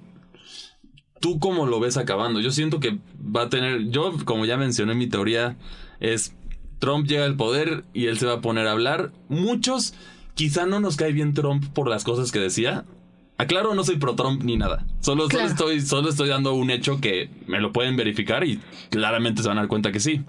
[1.21, 2.41] ¿Tú cómo lo ves acabando?
[2.41, 3.91] Yo siento que va a tener.
[3.91, 5.57] Yo, como ya mencioné, mi teoría
[6.01, 6.35] es:
[6.81, 9.13] Trump llega al poder y él se va a poner a hablar.
[9.29, 9.95] Muchos,
[10.35, 12.85] quizá no nos cae bien Trump por las cosas que decía.
[13.39, 14.85] Aclaro, no soy pro Trump ni nada.
[15.01, 15.49] Solo, claro.
[15.49, 19.49] solo, estoy, solo estoy dando un hecho que me lo pueden verificar y claramente se
[19.49, 20.23] van a dar cuenta que sí.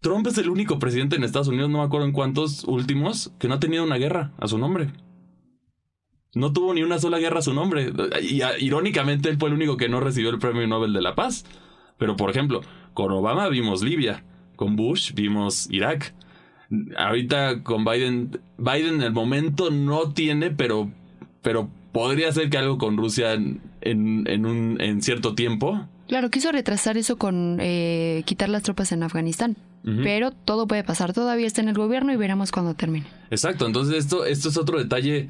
[0.00, 3.48] Trump es el único presidente en Estados Unidos, no me acuerdo en cuántos últimos, que
[3.48, 4.92] no ha tenido una guerra a su nombre.
[6.34, 7.92] No tuvo ni una sola guerra a su nombre.
[8.22, 11.44] Y irónicamente, él fue el único que no recibió el premio Nobel de la Paz.
[11.98, 12.62] Pero, por ejemplo,
[12.94, 14.24] con Obama vimos Libia,
[14.56, 16.14] con Bush vimos Irak.
[16.96, 20.90] Ahorita con Biden, Biden en el momento no tiene, pero,
[21.42, 25.88] pero podría ser que algo con Rusia en, en, en, un, en cierto tiempo.
[26.06, 29.56] Claro, quiso retrasar eso con eh, quitar las tropas en Afganistán.
[29.84, 30.02] Uh -huh.
[30.02, 33.06] Pero todo puede pasar, todavía está en el gobierno y veremos cuando termine.
[33.30, 35.28] Exacto, entonces esto, esto es otro detalle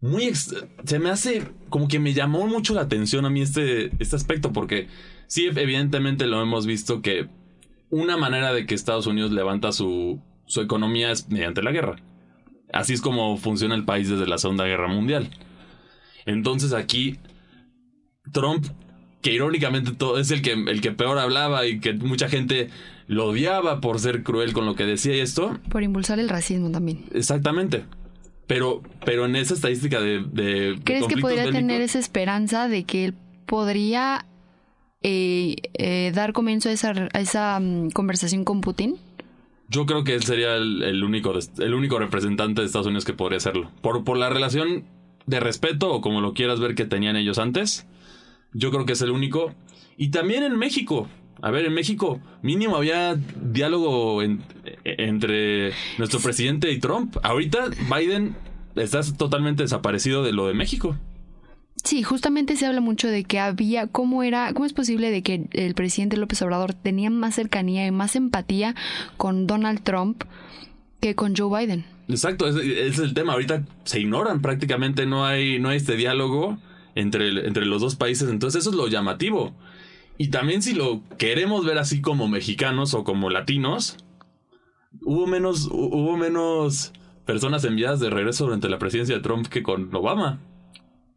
[0.00, 0.32] muy...
[0.34, 4.52] Se me hace como que me llamó mucho la atención a mí este, este aspecto,
[4.52, 4.88] porque
[5.26, 7.28] sí, evidentemente lo hemos visto que
[7.90, 11.96] una manera de que Estados Unidos levanta su, su economía es mediante la guerra.
[12.72, 15.30] Así es como funciona el país desde la Segunda Guerra Mundial.
[16.26, 17.18] Entonces aquí
[18.32, 18.66] Trump,
[19.22, 22.68] que irónicamente todo, es el que, el que peor hablaba y que mucha gente
[23.06, 25.58] lo odiaba por ser cruel con lo que decía y esto.
[25.68, 27.04] Por impulsar el racismo también.
[27.12, 27.84] Exactamente.
[28.46, 30.22] Pero, pero en esa estadística de...
[30.22, 33.14] de ¿Crees que podría bélicos, tener esa esperanza de que él
[33.46, 34.26] podría
[35.02, 38.96] eh, eh, dar comienzo a esa, a esa um, conversación con Putin?
[39.68, 43.14] Yo creo que él sería el, el, único, el único representante de Estados Unidos que
[43.14, 43.70] podría hacerlo.
[43.80, 44.84] Por, por la relación
[45.26, 47.86] de respeto o como lo quieras ver que tenían ellos antes.
[48.52, 49.54] Yo creo que es el único.
[49.96, 51.08] Y también en México.
[51.44, 54.42] A ver, en México mínimo había diálogo en,
[54.84, 57.18] entre nuestro presidente y Trump.
[57.22, 58.34] Ahorita Biden
[58.76, 60.96] está totalmente desaparecido de lo de México.
[61.84, 65.46] Sí, justamente se habla mucho de que había, cómo era, cómo es posible de que
[65.52, 68.74] el presidente López Obrador tenía más cercanía y más empatía
[69.18, 70.24] con Donald Trump
[71.02, 71.84] que con Joe Biden.
[72.08, 73.34] Exacto, ese es el tema.
[73.34, 76.56] Ahorita se ignoran prácticamente, no hay, no hay este diálogo
[76.94, 78.30] entre, entre los dos países.
[78.30, 79.54] Entonces eso es lo llamativo.
[80.16, 83.96] Y también si lo queremos ver así como mexicanos o como latinos,
[85.02, 86.92] hubo menos, hubo menos
[87.24, 90.40] personas enviadas de regreso durante la presidencia de Trump que con Obama.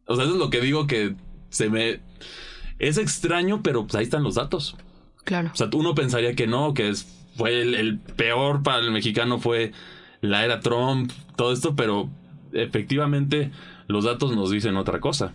[0.08, 1.16] O sea, eso es lo que digo que
[1.50, 2.02] se me...
[2.80, 4.76] Es extraño, pero pues ahí están los datos.
[5.24, 5.50] Claro.
[5.54, 6.94] O sea, uno pensaría que no, que
[7.36, 9.74] fue el, el peor para el mexicano fue
[10.22, 12.10] la era Trump, todo esto, pero
[12.54, 13.52] efectivamente
[13.88, 15.34] los datos nos dicen otra cosa.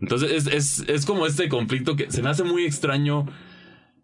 [0.00, 3.26] Entonces es, es, es, como este conflicto que se me hace muy extraño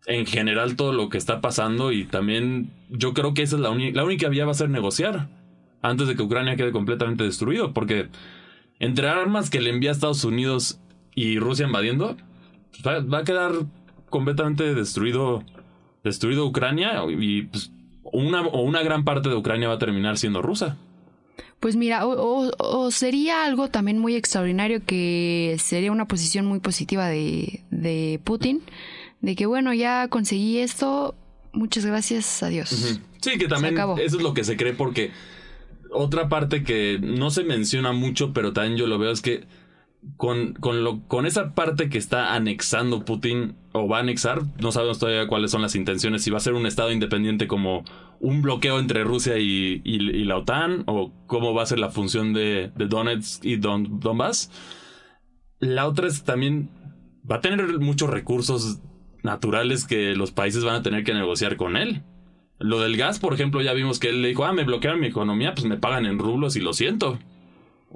[0.06, 3.74] en general todo lo que está pasando y también yo creo que esa es la,
[3.74, 5.28] la única vía va a ser negociar
[5.82, 8.08] antes de que Ucrania quede completamente destruido porque
[8.78, 10.80] entre armas que le envía a Estados Unidos
[11.14, 12.16] y Rusia invadiendo
[12.86, 13.52] va, va a quedar
[14.10, 15.42] completamente destruido
[16.04, 17.72] destruido Ucrania y pues,
[18.12, 20.76] una, o una gran parte de Ucrania va a terminar siendo rusa.
[21.60, 26.60] Pues mira, o, o, o, sería algo también muy extraordinario que sería una posición muy
[26.60, 28.62] positiva de, de Putin,
[29.20, 31.14] de que bueno, ya conseguí esto,
[31.52, 32.72] muchas gracias, adiós.
[32.72, 33.00] Uh -huh.
[33.20, 35.10] Sí, que también eso es lo que se cree porque
[35.90, 39.44] otra parte que no se menciona mucho, pero también yo lo veo es que
[40.16, 44.72] con, con, lo, con esa parte que está anexando Putin o va a anexar, no
[44.72, 47.84] sabemos todavía cuáles son las intenciones, si va a ser un estado independiente como
[48.20, 52.32] un bloqueo entre Rusia y, y, la OTAN o cómo va a ser la función
[52.32, 54.50] de, de Donetsk y Don, Donbass.
[55.60, 56.70] la otra es también
[57.30, 58.80] va a tener muchos recursos
[59.22, 62.02] naturales que los países van a tener que negociar con él.
[62.58, 65.08] Lo del gas, por ejemplo, ya vimos que él le dijo, ah, me bloquearon mi
[65.08, 67.18] economía, pues me pagan en rublos y lo siento.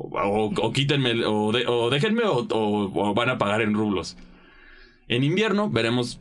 [0.03, 4.17] O, quítenme, o, déjenme, o, van a pagar en rublos.
[5.09, 6.21] En invierno veremos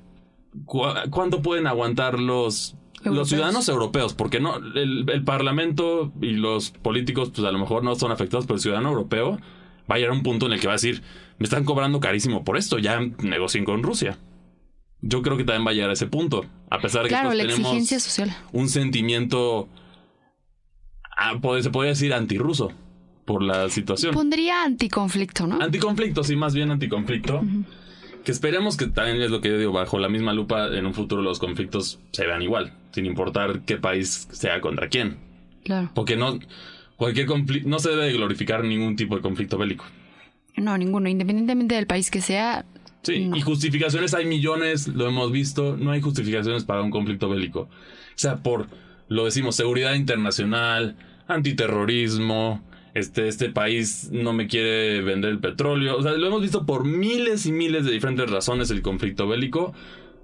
[0.65, 7.31] cuánto pueden aguantar los, los ciudadanos europeos, porque no, el, el, parlamento y los políticos,
[7.33, 9.39] pues a lo mejor no son afectados, pero el ciudadano europeo
[9.89, 11.01] va a llegar a un punto en el que va a decir,
[11.37, 14.17] me están cobrando carísimo por esto, ya negocien con Rusia.
[15.01, 17.43] Yo creo que también va a llegar a ese punto, a pesar de que la
[17.43, 18.35] exigencia social.
[18.51, 19.69] un sentimiento,
[21.15, 22.73] ah, se puede decir antirruso
[23.29, 24.15] por la situación.
[24.15, 25.61] Pondría anticonflicto, ¿no?
[25.61, 27.43] Anticonflicto, sí, más bien anticonflicto.
[28.25, 30.95] Que esperemos que también es lo que yo digo, bajo la misma lupa, en un
[30.95, 35.17] futuro los conflictos se vean igual, sin importar qué país sea contra quién.
[35.63, 35.91] Claro.
[35.93, 36.39] Porque no,
[36.95, 39.85] cualquier conflicto, no se debe glorificar ningún tipo de conflicto bélico.
[40.57, 42.65] No, ninguno, independientemente del país que sea.
[43.03, 47.59] Sí, y justificaciones hay millones, lo hemos visto, no hay justificaciones para un conflicto bélico.
[47.59, 47.69] O
[48.15, 48.69] sea, por,
[49.07, 52.63] lo decimos, seguridad internacional, antiterrorismo,
[52.93, 55.97] este, este país no me quiere vender el petróleo.
[55.97, 59.73] O sea, lo hemos visto por miles y miles de diferentes razones el conflicto bélico.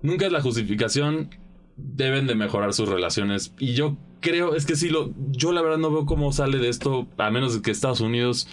[0.02, 1.30] Nunca es la justificación.
[1.78, 3.54] Deben de mejorar sus relaciones.
[3.60, 6.70] Y yo creo, es que sí, lo, yo la verdad no veo cómo sale de
[6.70, 8.48] esto, a menos que Estados Unidos.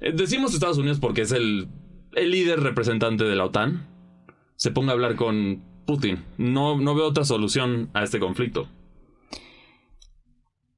[0.00, 1.68] Eh, decimos Estados Unidos porque es el,
[2.14, 3.86] el líder representante de la OTAN.
[4.56, 6.24] Se ponga a hablar con Putin.
[6.38, 8.68] No, no veo otra solución a este conflicto.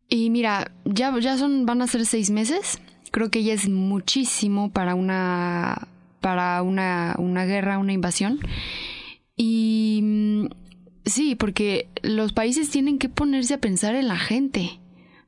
[0.09, 2.81] Y mira, ya, ya son, van a ser seis meses.
[3.11, 5.89] Creo que ya es muchísimo para una,
[6.21, 8.39] para una, una guerra, una invasión.
[9.37, 10.47] Y mm,
[11.05, 14.81] sí, porque los países tienen que ponerse a pensar en la gente.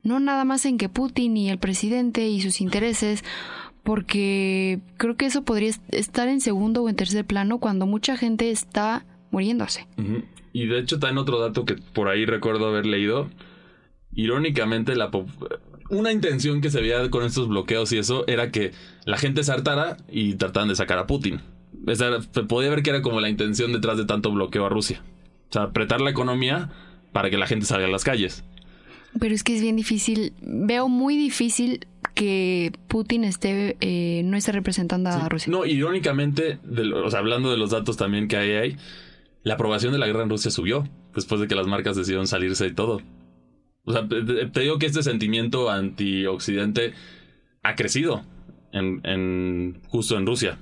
[0.02, 3.22] No nada más en que Putin y el presidente y sus intereses,
[3.82, 8.50] porque creo que eso podría estar en segundo o en tercer plano cuando mucha gente
[8.50, 9.86] está muriéndose.
[10.52, 13.28] Y de hecho, también otro dato que por ahí recuerdo haber leído
[14.12, 15.10] irónicamente, la
[15.90, 18.72] una intención que se veía con estos bloqueos y eso era que
[19.04, 21.40] la gente se hartara y trataran de sacar a Putin.
[22.32, 25.02] se podía ver que era como la intención detrás de tanto bloqueo a Rusia.
[25.50, 26.70] O sea, apretar la economía
[27.12, 28.44] para que la gente salga a las calles.
[29.18, 34.52] Pero es que es bien difícil, veo muy difícil que Putin esté, eh, no esté
[34.52, 35.50] representando a Rusia.
[35.50, 36.60] No, irónicamente,
[36.94, 38.76] o sea, hablando de los datos también que hay ahí,
[39.42, 42.66] la aprobación de la guerra en Rusia subió después de que las marcas decidieron salirse
[42.68, 43.00] y todo.
[43.84, 46.92] O sea, te digo que este sentimiento anti-occidente
[47.62, 48.22] ha crecido
[48.72, 50.58] en, en, justo en Rusia.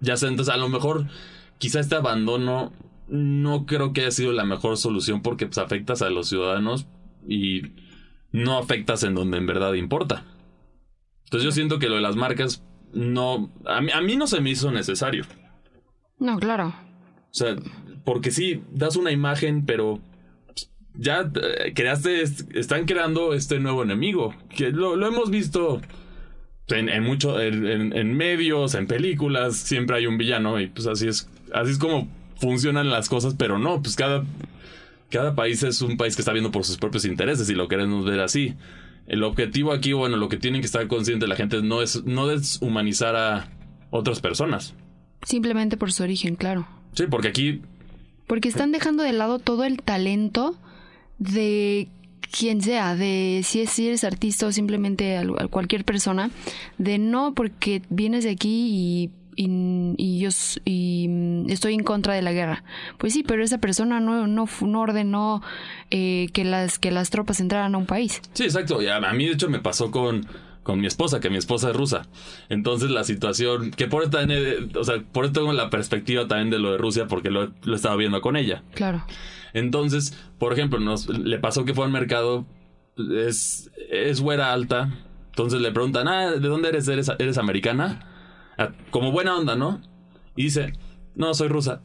[0.00, 1.06] Ya sé, entonces a lo mejor
[1.58, 2.72] quizá este abandono
[3.08, 6.86] no creo que haya sido la mejor solución porque pues, afectas a los ciudadanos
[7.28, 7.62] y
[8.32, 10.24] no afectas en donde en verdad importa.
[11.24, 13.52] Entonces yo siento que lo de las marcas no...
[13.64, 15.24] A mí, a mí no se me hizo necesario.
[16.18, 16.68] No, claro.
[16.68, 17.56] O sea,
[18.04, 20.00] porque sí, das una imagen, pero
[20.98, 25.80] ya eh, creaste, están creando este nuevo enemigo, que lo, hemos visto
[26.68, 31.28] en, en mucho, en, medios, en películas, siempre hay un villano y pues así es,
[31.52, 34.24] así es como funcionan las cosas, pero no, pues cada,
[35.10, 38.04] cada país es un país que está viendo por sus propios intereses y lo queremos
[38.04, 38.54] ver así.
[39.06, 42.26] El objetivo aquí, bueno, lo que tienen que estar conscientes la gente no es no
[42.26, 43.48] deshumanizar a
[43.90, 44.74] otras personas.
[45.22, 46.66] Simplemente por su origen, claro.
[46.92, 47.62] Sí, porque aquí...
[48.26, 50.58] Porque están dejando de lado todo el talento
[51.18, 51.88] de
[52.30, 56.30] quien sea, de si, es, si eres artista o simplemente cualquier persona,
[56.78, 60.30] de no porque vienes de aquí y, yo
[60.64, 62.64] y mm, estoy en contra de la guerra.
[62.98, 65.42] Pues sí, pero esa persona no, no, no ordenó
[65.90, 68.20] eh, que, las, que las tropas entraran a un país.
[68.32, 68.78] Sí, exacto.
[68.90, 70.26] A, mí de hecho me pasó con,
[70.66, 72.02] con mi esposa, que mi esposa es rusa.
[72.48, 74.18] Entonces la situación, que por eso
[74.74, 77.94] o sea, por tengo la perspectiva también de lo de Rusia, porque lo, lo estaba
[77.94, 78.64] viendo con ella.
[78.74, 79.04] Claro.
[79.54, 82.46] Entonces, por ejemplo, nos, le pasó que fue al mercado,
[82.98, 84.92] es, es güera alta,
[85.28, 86.88] entonces le preguntan, ah, ¿de dónde eres?
[86.88, 88.00] ¿Eres, eres americana?
[88.58, 89.80] Ah, como buena onda, ¿no?
[90.34, 90.72] Y dice,
[91.14, 91.80] no, soy rusa.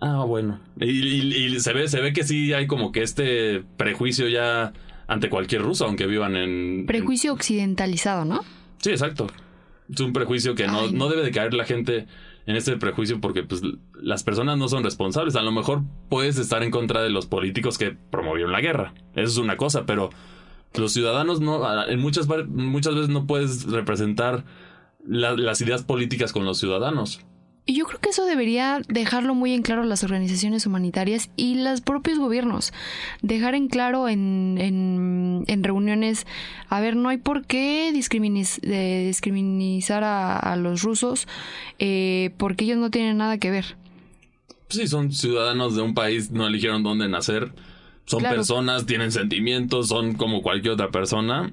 [0.00, 0.58] Ah, bueno.
[0.80, 4.72] Y, se ve, se ve que sí hay como que este prejuicio ya
[5.06, 6.86] ante cualquier ruso, aunque vivan en.
[6.86, 8.44] Prejuicio occidentalizado, ¿no?
[8.78, 9.26] Sí, exacto.
[9.92, 12.06] Es un prejuicio que no, no debe de caer la gente
[12.46, 13.62] en este prejuicio porque pues
[13.94, 15.36] las personas no son responsables.
[15.36, 18.94] A lo mejor puedes estar en contra de los políticos que promovieron la guerra.
[19.14, 20.10] Eso es una cosa, pero
[20.74, 24.44] los ciudadanos no, en muchas, muchas veces no puedes representar
[25.04, 27.20] las ideas políticas con los ciudadanos.
[27.68, 31.80] Y yo creo que eso debería dejarlo muy en claro las organizaciones humanitarias y los
[31.80, 32.72] propios gobiernos.
[33.22, 36.28] Dejar en claro en, en, reuniones,
[36.68, 41.26] a ver, no hay por qué discriminizar a, los rusos
[41.80, 43.76] eh, porque ellos no tienen nada que ver.
[44.68, 47.52] Sí, son ciudadanos de un país, no eligieron dónde nacer.
[48.04, 51.52] Son personas, tienen sentimientos, son como cualquier otra persona.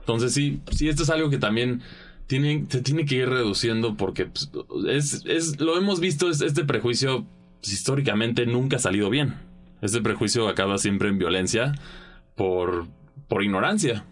[0.00, 1.80] Entonces sí, sí, esto es algo que también
[2.28, 4.50] se tiene que ir reduciendo porque pues,
[4.88, 7.24] es, es, lo hemos visto, este prejuicio
[7.62, 9.34] históricamente nunca ha salido bien.
[9.82, 11.74] Este prejuicio acaba siempre en violencia
[12.34, 12.86] por,
[13.28, 14.04] por ignorancia.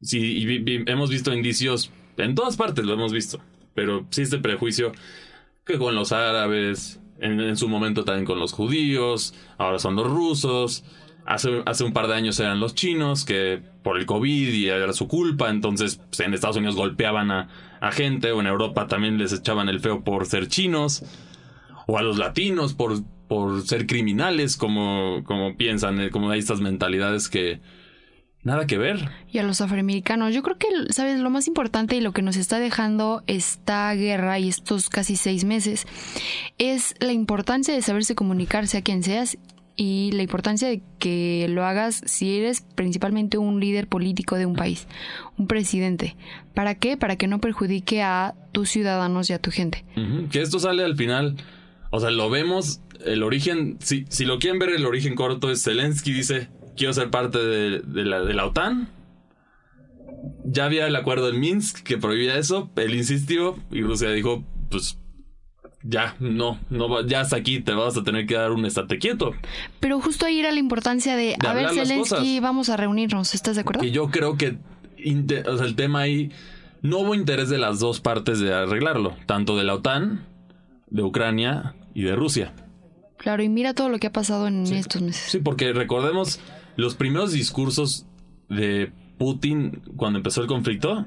[0.00, 0.44] Sí,
[0.86, 3.40] hemos visto indicios, en todas partes lo hemos visto,
[3.74, 4.92] pero sí este prejuicio
[5.64, 10.08] que con los árabes, en, en su momento también con los judíos, ahora son los
[10.08, 10.84] rusos,
[11.24, 14.92] Hace, hace, un par de años eran los chinos que por el COVID y era
[14.92, 17.48] su culpa, entonces pues, en Estados Unidos golpeaban a,
[17.92, 21.04] gente o en Europa también les echaban el feo por ser chinos
[21.86, 26.60] o a los latinos por, por ser criminales como, como piensan, eh, como hay estas
[26.60, 27.60] mentalidades que
[28.42, 29.10] nada que ver.
[29.30, 32.36] Y a los afroamericanos, yo creo que, sabes, lo más importante y lo que nos
[32.36, 35.86] está dejando esta guerra y estos casi seis meses
[36.58, 39.38] es la importancia de saberse comunicarse a quien seas
[39.76, 44.54] y la importancia de que lo hagas si eres principalmente un líder político de un
[44.54, 44.86] país,
[45.38, 46.16] un presidente.
[46.54, 46.96] ¿Para qué?
[46.96, 49.84] Para que no perjudique a tus ciudadanos y a tu gente.
[50.30, 51.36] Que esto sale al final,
[51.90, 55.62] o sea, lo vemos, el origen, si, si lo quieren ver, el origen corto es
[55.62, 58.88] Zelensky dice, quiero ser parte de, la, de la OTAN.
[60.44, 64.98] Ya había el acuerdo en Minsk que prohibía eso, él insistió y Rusia dijo, pues
[65.84, 69.32] ya, no, no ya hasta aquí te vas a tener que dar un estate quieto.
[69.80, 73.62] Pero justo ahí era la importancia de, a ver, Zelensky, vamos a reunirnos, ¿estás de
[73.62, 73.84] acuerdo?
[73.84, 74.58] Y yo creo que
[75.46, 76.30] o sea, el tema ahí,
[76.80, 80.26] no hubo interés de las dos partes de arreglarlo, tanto de la OTAN,
[80.88, 82.52] de Ucrania y de Rusia.
[83.16, 85.30] Claro, y mira todo lo que ha pasado en estos meses.
[85.30, 86.40] Sí, porque recordemos
[86.76, 88.06] los primeros discursos
[88.48, 91.06] de Putin cuando empezó el conflicto,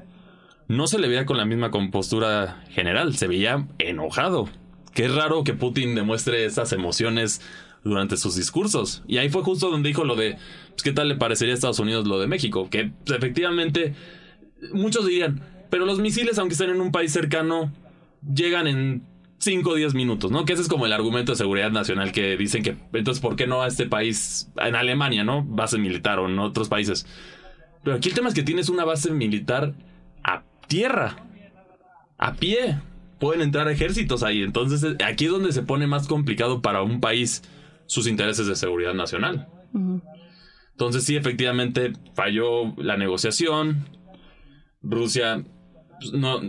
[0.68, 4.48] no se le veía con la misma compostura general, se veía enojado
[4.96, 7.42] que es raro que Putin demuestre esas emociones
[7.84, 9.04] durante sus discursos.
[9.06, 10.38] Y ahí fue justo donde dijo lo de,
[10.70, 12.70] pues, ¿qué tal le parecería a Estados Unidos lo de México?
[12.70, 13.94] Que pues, efectivamente,
[14.72, 17.70] muchos dirían, pero los misiles, aunque estén en un país cercano,
[18.34, 19.02] llegan en
[19.36, 20.46] 5 o 10 minutos, ¿no?
[20.46, 23.46] Que ese es como el argumento de seguridad nacional que dicen que, entonces, ¿por qué
[23.46, 25.44] no a este país, en Alemania, ¿no?
[25.44, 27.06] Base militar o en otros países.
[27.84, 29.74] Pero aquí el tema es que tienes una base militar
[30.24, 31.16] a tierra,
[32.16, 32.78] a pie
[33.18, 34.42] pueden entrar ejércitos ahí.
[34.42, 37.42] Entonces eh, aquí es donde se pone más complicado para un país
[37.86, 39.48] sus intereses de seguridad nacional.
[40.72, 43.88] Entonces sí, efectivamente falló la negociación.
[44.82, 45.44] Rusia
[45.98, 46.40] pues, no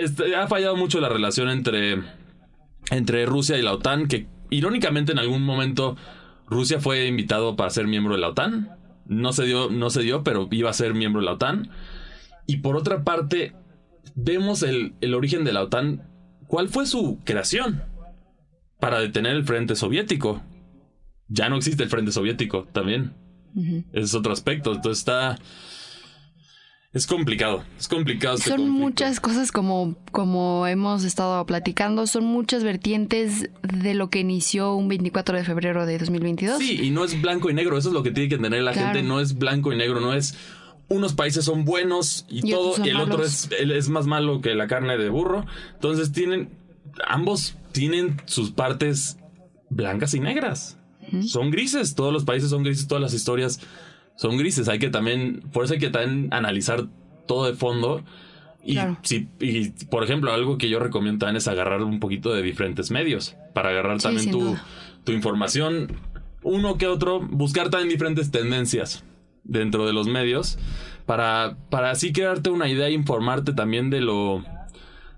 [0.00, 2.02] este, ha fallado mucho la relación entre
[2.90, 5.96] entre Rusia y la OTAN que irónicamente en algún momento
[6.46, 8.70] Rusia fue invitado para ser miembro de la OTAN.
[9.06, 11.70] No se dio, no se dio, pero iba a ser miembro de la OTAN.
[12.46, 13.54] Y por otra parte,
[14.14, 16.02] vemos el, el origen de la OTAN.
[16.46, 17.82] ¿Cuál fue su creación?
[18.80, 20.42] Para detener el frente soviético.
[21.28, 23.14] Ya no existe el frente soviético también.
[23.92, 24.72] Ese es otro aspecto.
[24.72, 25.38] Entonces está...
[26.94, 28.36] Es complicado, es complicado.
[28.36, 34.20] Este son muchas cosas como, como hemos estado platicando, son muchas vertientes de lo que
[34.20, 36.58] inició un 24 de febrero de 2022.
[36.58, 38.72] Sí, y no es blanco y negro, eso es lo que tiene que entender la
[38.72, 40.34] gente, no es blanco y negro, no es
[40.88, 44.66] unos países son buenos y, todo, y el otro es, es más malo que la
[44.66, 45.44] carne de burro.
[45.74, 46.50] Entonces tienen,
[47.06, 49.18] ambos tienen sus partes
[49.68, 50.78] blancas y negras.
[51.24, 53.60] Son grises, todos los países son grises, todas las historias
[54.16, 54.68] son grises.
[54.68, 56.86] Hay que también, por eso hay que también analizar
[57.26, 58.04] todo de fondo.
[58.62, 62.42] Y, si, y por ejemplo, algo que yo recomiendo también es agarrar un poquito de
[62.42, 64.54] diferentes medios para agarrar también tu,
[65.04, 65.96] tu información,
[66.42, 69.02] uno que otro, buscar también diferentes tendencias
[69.48, 70.58] dentro de los medios
[71.08, 74.44] para, para así crearte una idea e informarte también de lo,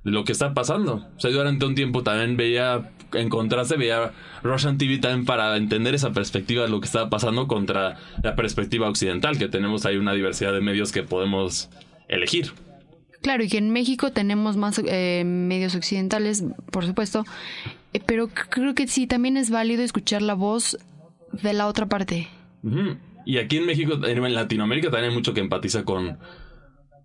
[0.04, 1.06] de lo que está pasando.
[1.16, 4.12] O sea, yo durante un tiempo también veía, en contraste, veía
[4.44, 8.88] Russian TV también para entender esa perspectiva de lo que estaba pasando contra la perspectiva
[8.88, 11.70] occidental, que tenemos ahí una diversidad de medios que podemos
[12.08, 12.52] elegir.
[13.20, 17.24] Claro, y que en México tenemos más eh, medios occidentales, por supuesto,
[17.92, 20.78] eh, pero creo que sí, también es válido escuchar la voz
[21.42, 22.28] de la otra parte.
[23.26, 26.18] Y aquí en México, en Latinoamérica también hay mucho que empatiza con,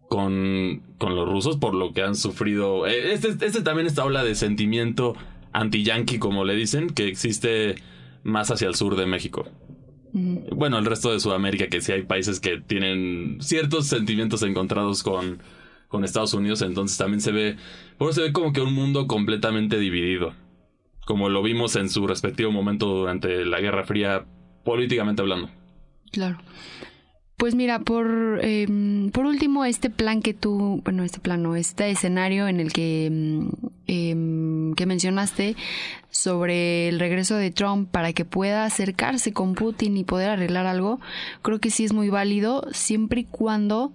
[0.10, 2.88] con, con los rusos por lo que han sufrido.
[2.88, 5.16] Eh, este, este también esta ola de sentimiento
[5.54, 7.76] anti-yankee, como le dicen, que existe
[8.24, 9.46] más hacia el sur de México.
[10.18, 15.40] Bueno, el resto de Sudamérica, que sí hay países que tienen ciertos sentimientos encontrados con,
[15.90, 17.58] con Estados Unidos, entonces también se ve,
[17.98, 20.34] por eso se ve como que un mundo completamente dividido,
[21.06, 24.26] como lo vimos en su respectivo momento durante la Guerra Fría,
[24.64, 25.50] políticamente hablando.
[26.16, 26.38] Claro.
[27.36, 31.92] Pues mira, por, em, por último, este plan que tú, bueno, este plan no, este
[31.92, 33.52] escenario en el que, em,
[33.86, 35.58] em, que mencionaste
[36.10, 41.02] sobre el regreso de Trump para que pueda acercarse con Putin y poder arreglar algo,
[41.42, 43.92] creo que sí es muy válido siempre y cuando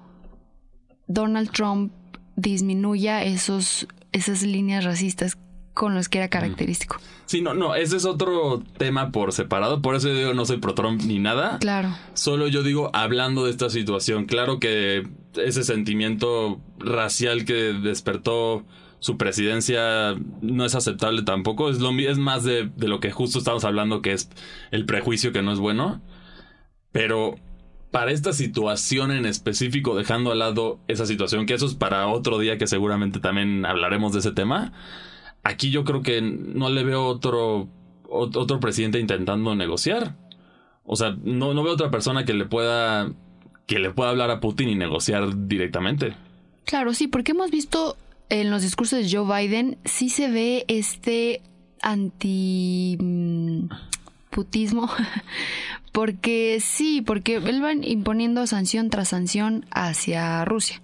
[1.07, 1.91] Donald Trump
[2.37, 5.39] disminuya esos, esas líneas racistas
[5.81, 7.01] con los que era característico.
[7.25, 10.59] Sí, no, no, ese es otro tema por separado, por eso yo digo no soy
[10.59, 11.57] pro Trump ni nada.
[11.59, 11.97] Claro.
[12.13, 18.67] Solo yo digo hablando de esta situación, claro que ese sentimiento racial que despertó
[18.99, 23.39] su presidencia no es aceptable tampoco, es, lo, es más de, de lo que justo
[23.39, 24.29] estamos hablando, que es
[24.73, 26.03] el prejuicio que no es bueno,
[26.93, 27.37] pero
[27.91, 32.39] para esta situación en específico, dejando al lado esa situación, que eso es para otro
[32.39, 34.75] día que seguramente también hablaremos de ese tema,
[35.43, 37.69] aquí yo creo que no le veo otro,
[38.09, 40.17] otro presidente intentando negociar.
[40.85, 43.13] O sea, no, no veo otra persona que le pueda
[43.67, 46.15] que le pueda hablar a Putin y negociar directamente.
[46.65, 47.97] Claro, sí, porque hemos visto
[48.29, 51.41] en los discursos de Joe Biden, sí se ve este
[51.81, 53.69] anti mm,
[54.31, 54.89] putismo
[55.93, 60.81] porque sí, porque él va imponiendo sanción tras sanción hacia Rusia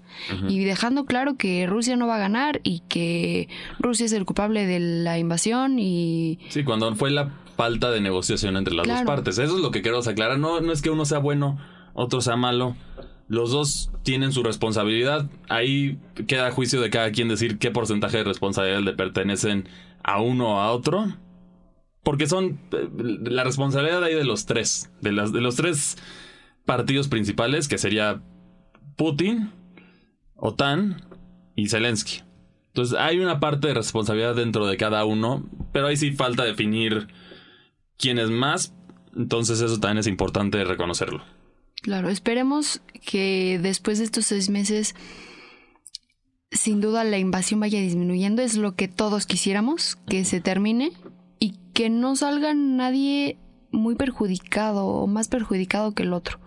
[0.49, 4.67] y dejando claro que Rusia no va a ganar y que Rusia es el culpable
[4.67, 6.39] de la invasión y...
[6.49, 9.39] Sí, cuando fue la falta de negociación entre las dos partes.
[9.39, 10.39] Eso es lo que queremos aclarar.
[10.39, 11.59] No, no es que uno sea bueno,
[11.95, 12.77] otro sea malo.
[13.29, 15.29] Los dos tienen su responsabilidad.
[15.49, 19.69] Ahí queda juicio de cada quien decir qué porcentaje de responsabilidad le pertenecen
[20.03, 21.07] a uno o a otro.
[22.07, 22.89] Porque son eh,
[23.25, 24.93] la responsabilidad ahí de los tres.
[25.01, 25.97] De, las, los tres
[26.65, 28.23] partidos principales, que sería
[28.95, 29.51] Putin,
[30.37, 31.03] OTAN
[31.57, 32.23] y Zelensky.
[32.69, 37.09] Entonces hay una parte de responsabilidad dentro de cada uno, pero ahí sí falta definir
[37.99, 38.73] quién es más.
[39.17, 41.25] Entonces eso también es importante reconocerlo.
[41.83, 44.95] Claro, esperemos que después de estos seis meses,
[46.53, 48.43] sin duda la invasión vaya disminuyendo.
[48.43, 50.93] Es lo que todos quisiéramos, que se termine
[51.39, 53.39] y que no salga nadie
[53.71, 56.39] muy perjudicado o más perjudicado que el otro.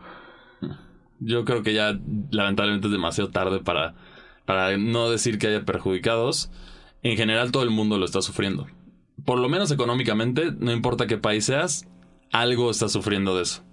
[1.19, 1.99] Yo creo que ya
[2.31, 3.95] lamentablemente es demasiado tarde para,
[4.45, 6.49] para no decir que haya perjudicados.
[7.03, 8.67] En general todo el mundo lo está sufriendo.
[9.25, 11.87] Por lo menos económicamente, no importa qué país seas,
[12.31, 13.63] algo está sufriendo de eso.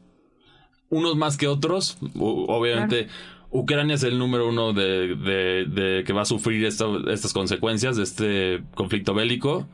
[0.88, 3.08] Unos más que otros, obviamente
[3.50, 8.62] Ucrania es el número uno de, de, que va a sufrir estas consecuencias de este
[8.74, 9.66] conflicto bélico,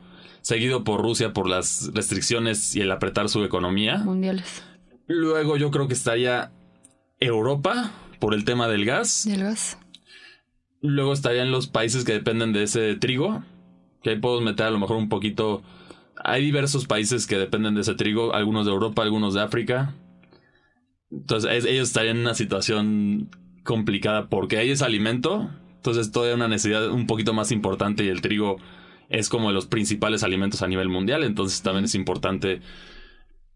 [0.43, 3.97] seguido por Rusia por las restricciones y el apretar su economía.
[3.97, 4.61] Mundiales.
[5.07, 6.51] Luego yo creo que estaría
[7.19, 9.25] Europa por el tema del gas.
[9.25, 9.79] Del gas.
[10.81, 13.43] Luego estarían los países que dependen de ese trigo.
[14.03, 15.63] Que ahí podemos meter a lo mejor un poquito.
[16.23, 19.95] Hay diversos países que dependen de ese trigo, algunos de Europa, algunos de África.
[21.09, 23.29] Entonces ellos estarían en una situación
[23.63, 25.49] complicada porque ahí es alimento.
[25.77, 28.57] Entonces todavía una necesidad un poquito más importante y el trigo
[29.09, 31.23] es como de los principales alimentos a nivel mundial.
[31.23, 32.61] Entonces también es importante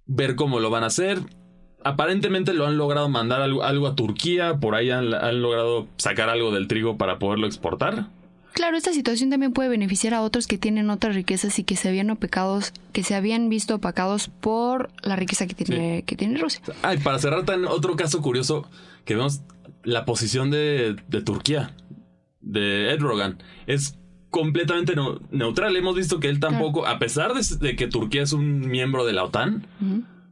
[0.05, 1.19] ver cómo lo van a hacer
[1.87, 5.09] aparentemente lo han logrado mandar algo, a Turquía, por ahí han,
[5.41, 8.07] logrado sacar algo del trigo para poderlo exportar.
[8.53, 11.89] Claro, esta situación también puede beneficiar a otros que tienen otras riquezas y que se
[11.89, 16.61] habían opacados, que se habían visto opacados por la riqueza que tiene, que tiene Rusia.
[16.81, 18.67] Ay, para cerrar también otro caso curioso,
[19.05, 19.41] que vemos
[19.83, 21.75] la posición de, Turquía,
[22.41, 23.37] de Erdogan,
[23.67, 23.95] es
[24.29, 24.93] completamente
[25.31, 25.75] neutral.
[25.75, 29.23] Hemos visto que él tampoco, a pesar de, que Turquía es un miembro de la
[29.23, 29.67] OTAN,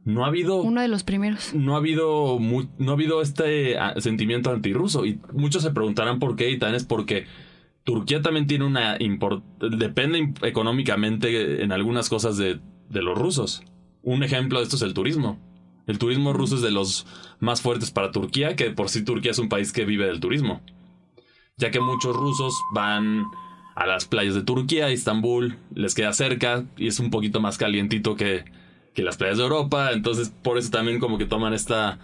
[0.04, 1.52] no ha habido uno de los primeros.
[1.52, 5.04] no ha habido no ha habido este ah, sentimiento antirruso.
[5.04, 7.26] Y muchos se preguntarán por qué y también es porque
[7.84, 8.98] Turquía también tiene una
[9.60, 13.62] depende económicamente en algunas cosas de, de los rusos.
[14.02, 15.38] Un ejemplo de esto es el turismo.
[15.86, 17.06] El turismo ruso es de los
[17.40, 20.60] más fuertes para Turquía que por sí Turquía es un país que vive del turismo.
[21.56, 23.24] Ya que muchos rusos van
[23.76, 28.16] a las playas de Turquía, Estambul, les queda cerca y es un poquito más calientito
[28.16, 28.44] que,
[28.94, 31.98] que las playas de Europa, entonces por eso también como que toman esta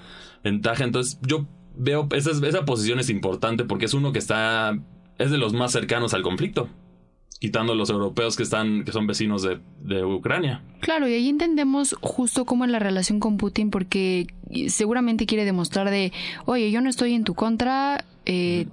[0.45, 4.79] ventaja, entonces yo veo, esa, esa posición es importante porque es uno que está,
[5.18, 6.68] es de los más cercanos al conflicto
[7.41, 10.62] quitando los europeos que están que son vecinos de, de, Ucrania.
[10.79, 14.29] Claro, y ahí entendemos justo cómo es la relación con Putin, porque
[14.68, 16.12] seguramente quiere demostrar de,
[16.45, 18.68] oye, yo no estoy en tu contra, eh,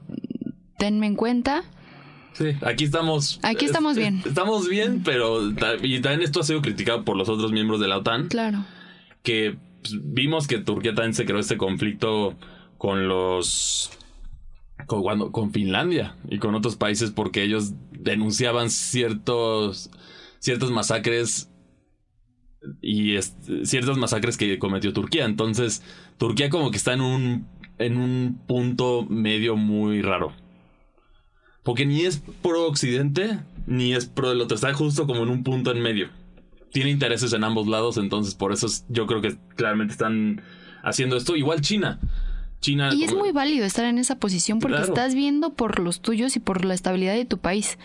[0.78, 1.64] tenme en cuenta,
[2.40, 3.38] Sí, aquí estamos.
[3.44, 4.22] Aquí estamos bien.
[4.26, 5.50] Estamos bien, pero
[5.82, 8.30] y también esto ha sido criticado por los otros miembros de la OTAN.
[8.30, 8.64] Claro.
[9.24, 12.38] Que pues, vimos que Turquía también se creó este conflicto
[12.78, 13.92] con los
[14.86, 19.92] con, cuando, con Finlandia y con otros países porque ellos denunciaban ciertos,
[20.40, 21.52] ciertas masacres
[22.82, 23.18] y
[23.64, 25.26] ciertas masacres que cometió Turquía.
[25.26, 25.84] Entonces,
[26.18, 27.48] Turquía como que está en un,
[27.80, 30.34] en un punto medio muy raro.
[31.70, 34.56] Porque ni es pro occidente, ni es pro del otro.
[34.56, 36.10] Está justo como en un punto en medio.
[36.72, 40.42] Tiene intereses en ambos lados, entonces por eso yo creo que claramente están
[40.82, 41.36] haciendo esto.
[41.36, 42.00] Igual China.
[42.60, 42.90] China.
[42.92, 46.40] Y es muy válido estar en esa posición porque estás viendo por los tuyos y
[46.40, 47.78] por la estabilidad de tu país.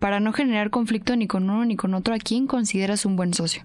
[0.00, 3.34] Para no generar conflicto ni con uno ni con otro, ¿a quién consideras un buen
[3.34, 3.62] socio?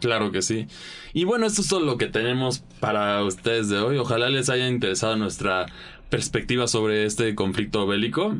[0.00, 0.66] claro que sí.
[1.14, 3.96] Y bueno, esto es todo lo que tenemos para ustedes de hoy.
[3.96, 5.64] Ojalá les haya interesado nuestra
[6.10, 8.36] perspectiva sobre este conflicto bélico.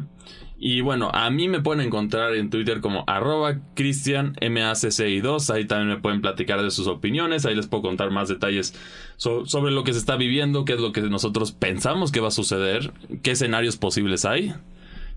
[0.65, 5.53] Y bueno, a mí me pueden encontrar en Twitter como arroba cristianmacci2.
[5.53, 7.45] Ahí también me pueden platicar de sus opiniones.
[7.45, 8.73] Ahí les puedo contar más detalles
[9.17, 12.31] sobre lo que se está viviendo, qué es lo que nosotros pensamos que va a
[12.31, 12.93] suceder,
[13.25, 14.55] qué escenarios posibles hay,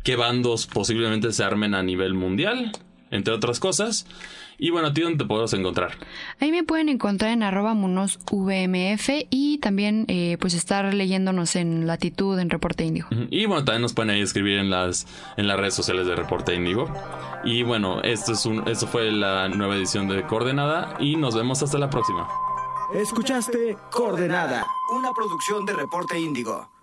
[0.01, 2.71] qué bandos posiblemente se armen a nivel mundial,
[3.11, 4.07] entre otras cosas.
[4.57, 5.93] Y bueno, ¿a ti dónde te podemos encontrar?
[6.39, 12.39] Ahí me pueden encontrar en arroba munosvmf y también eh, pues estar leyéndonos en Latitud,
[12.39, 13.07] en Reporte Índigo.
[13.29, 16.55] Y bueno, también nos pueden ahí escribir en las, en las redes sociales de Reporte
[16.55, 16.89] Índigo.
[17.43, 21.61] Y bueno, esto, es un, esto fue la nueva edición de Coordenada y nos vemos
[21.61, 22.27] hasta la próxima.
[22.93, 26.74] Escuchaste Coordenada, una producción de Reporte Índigo.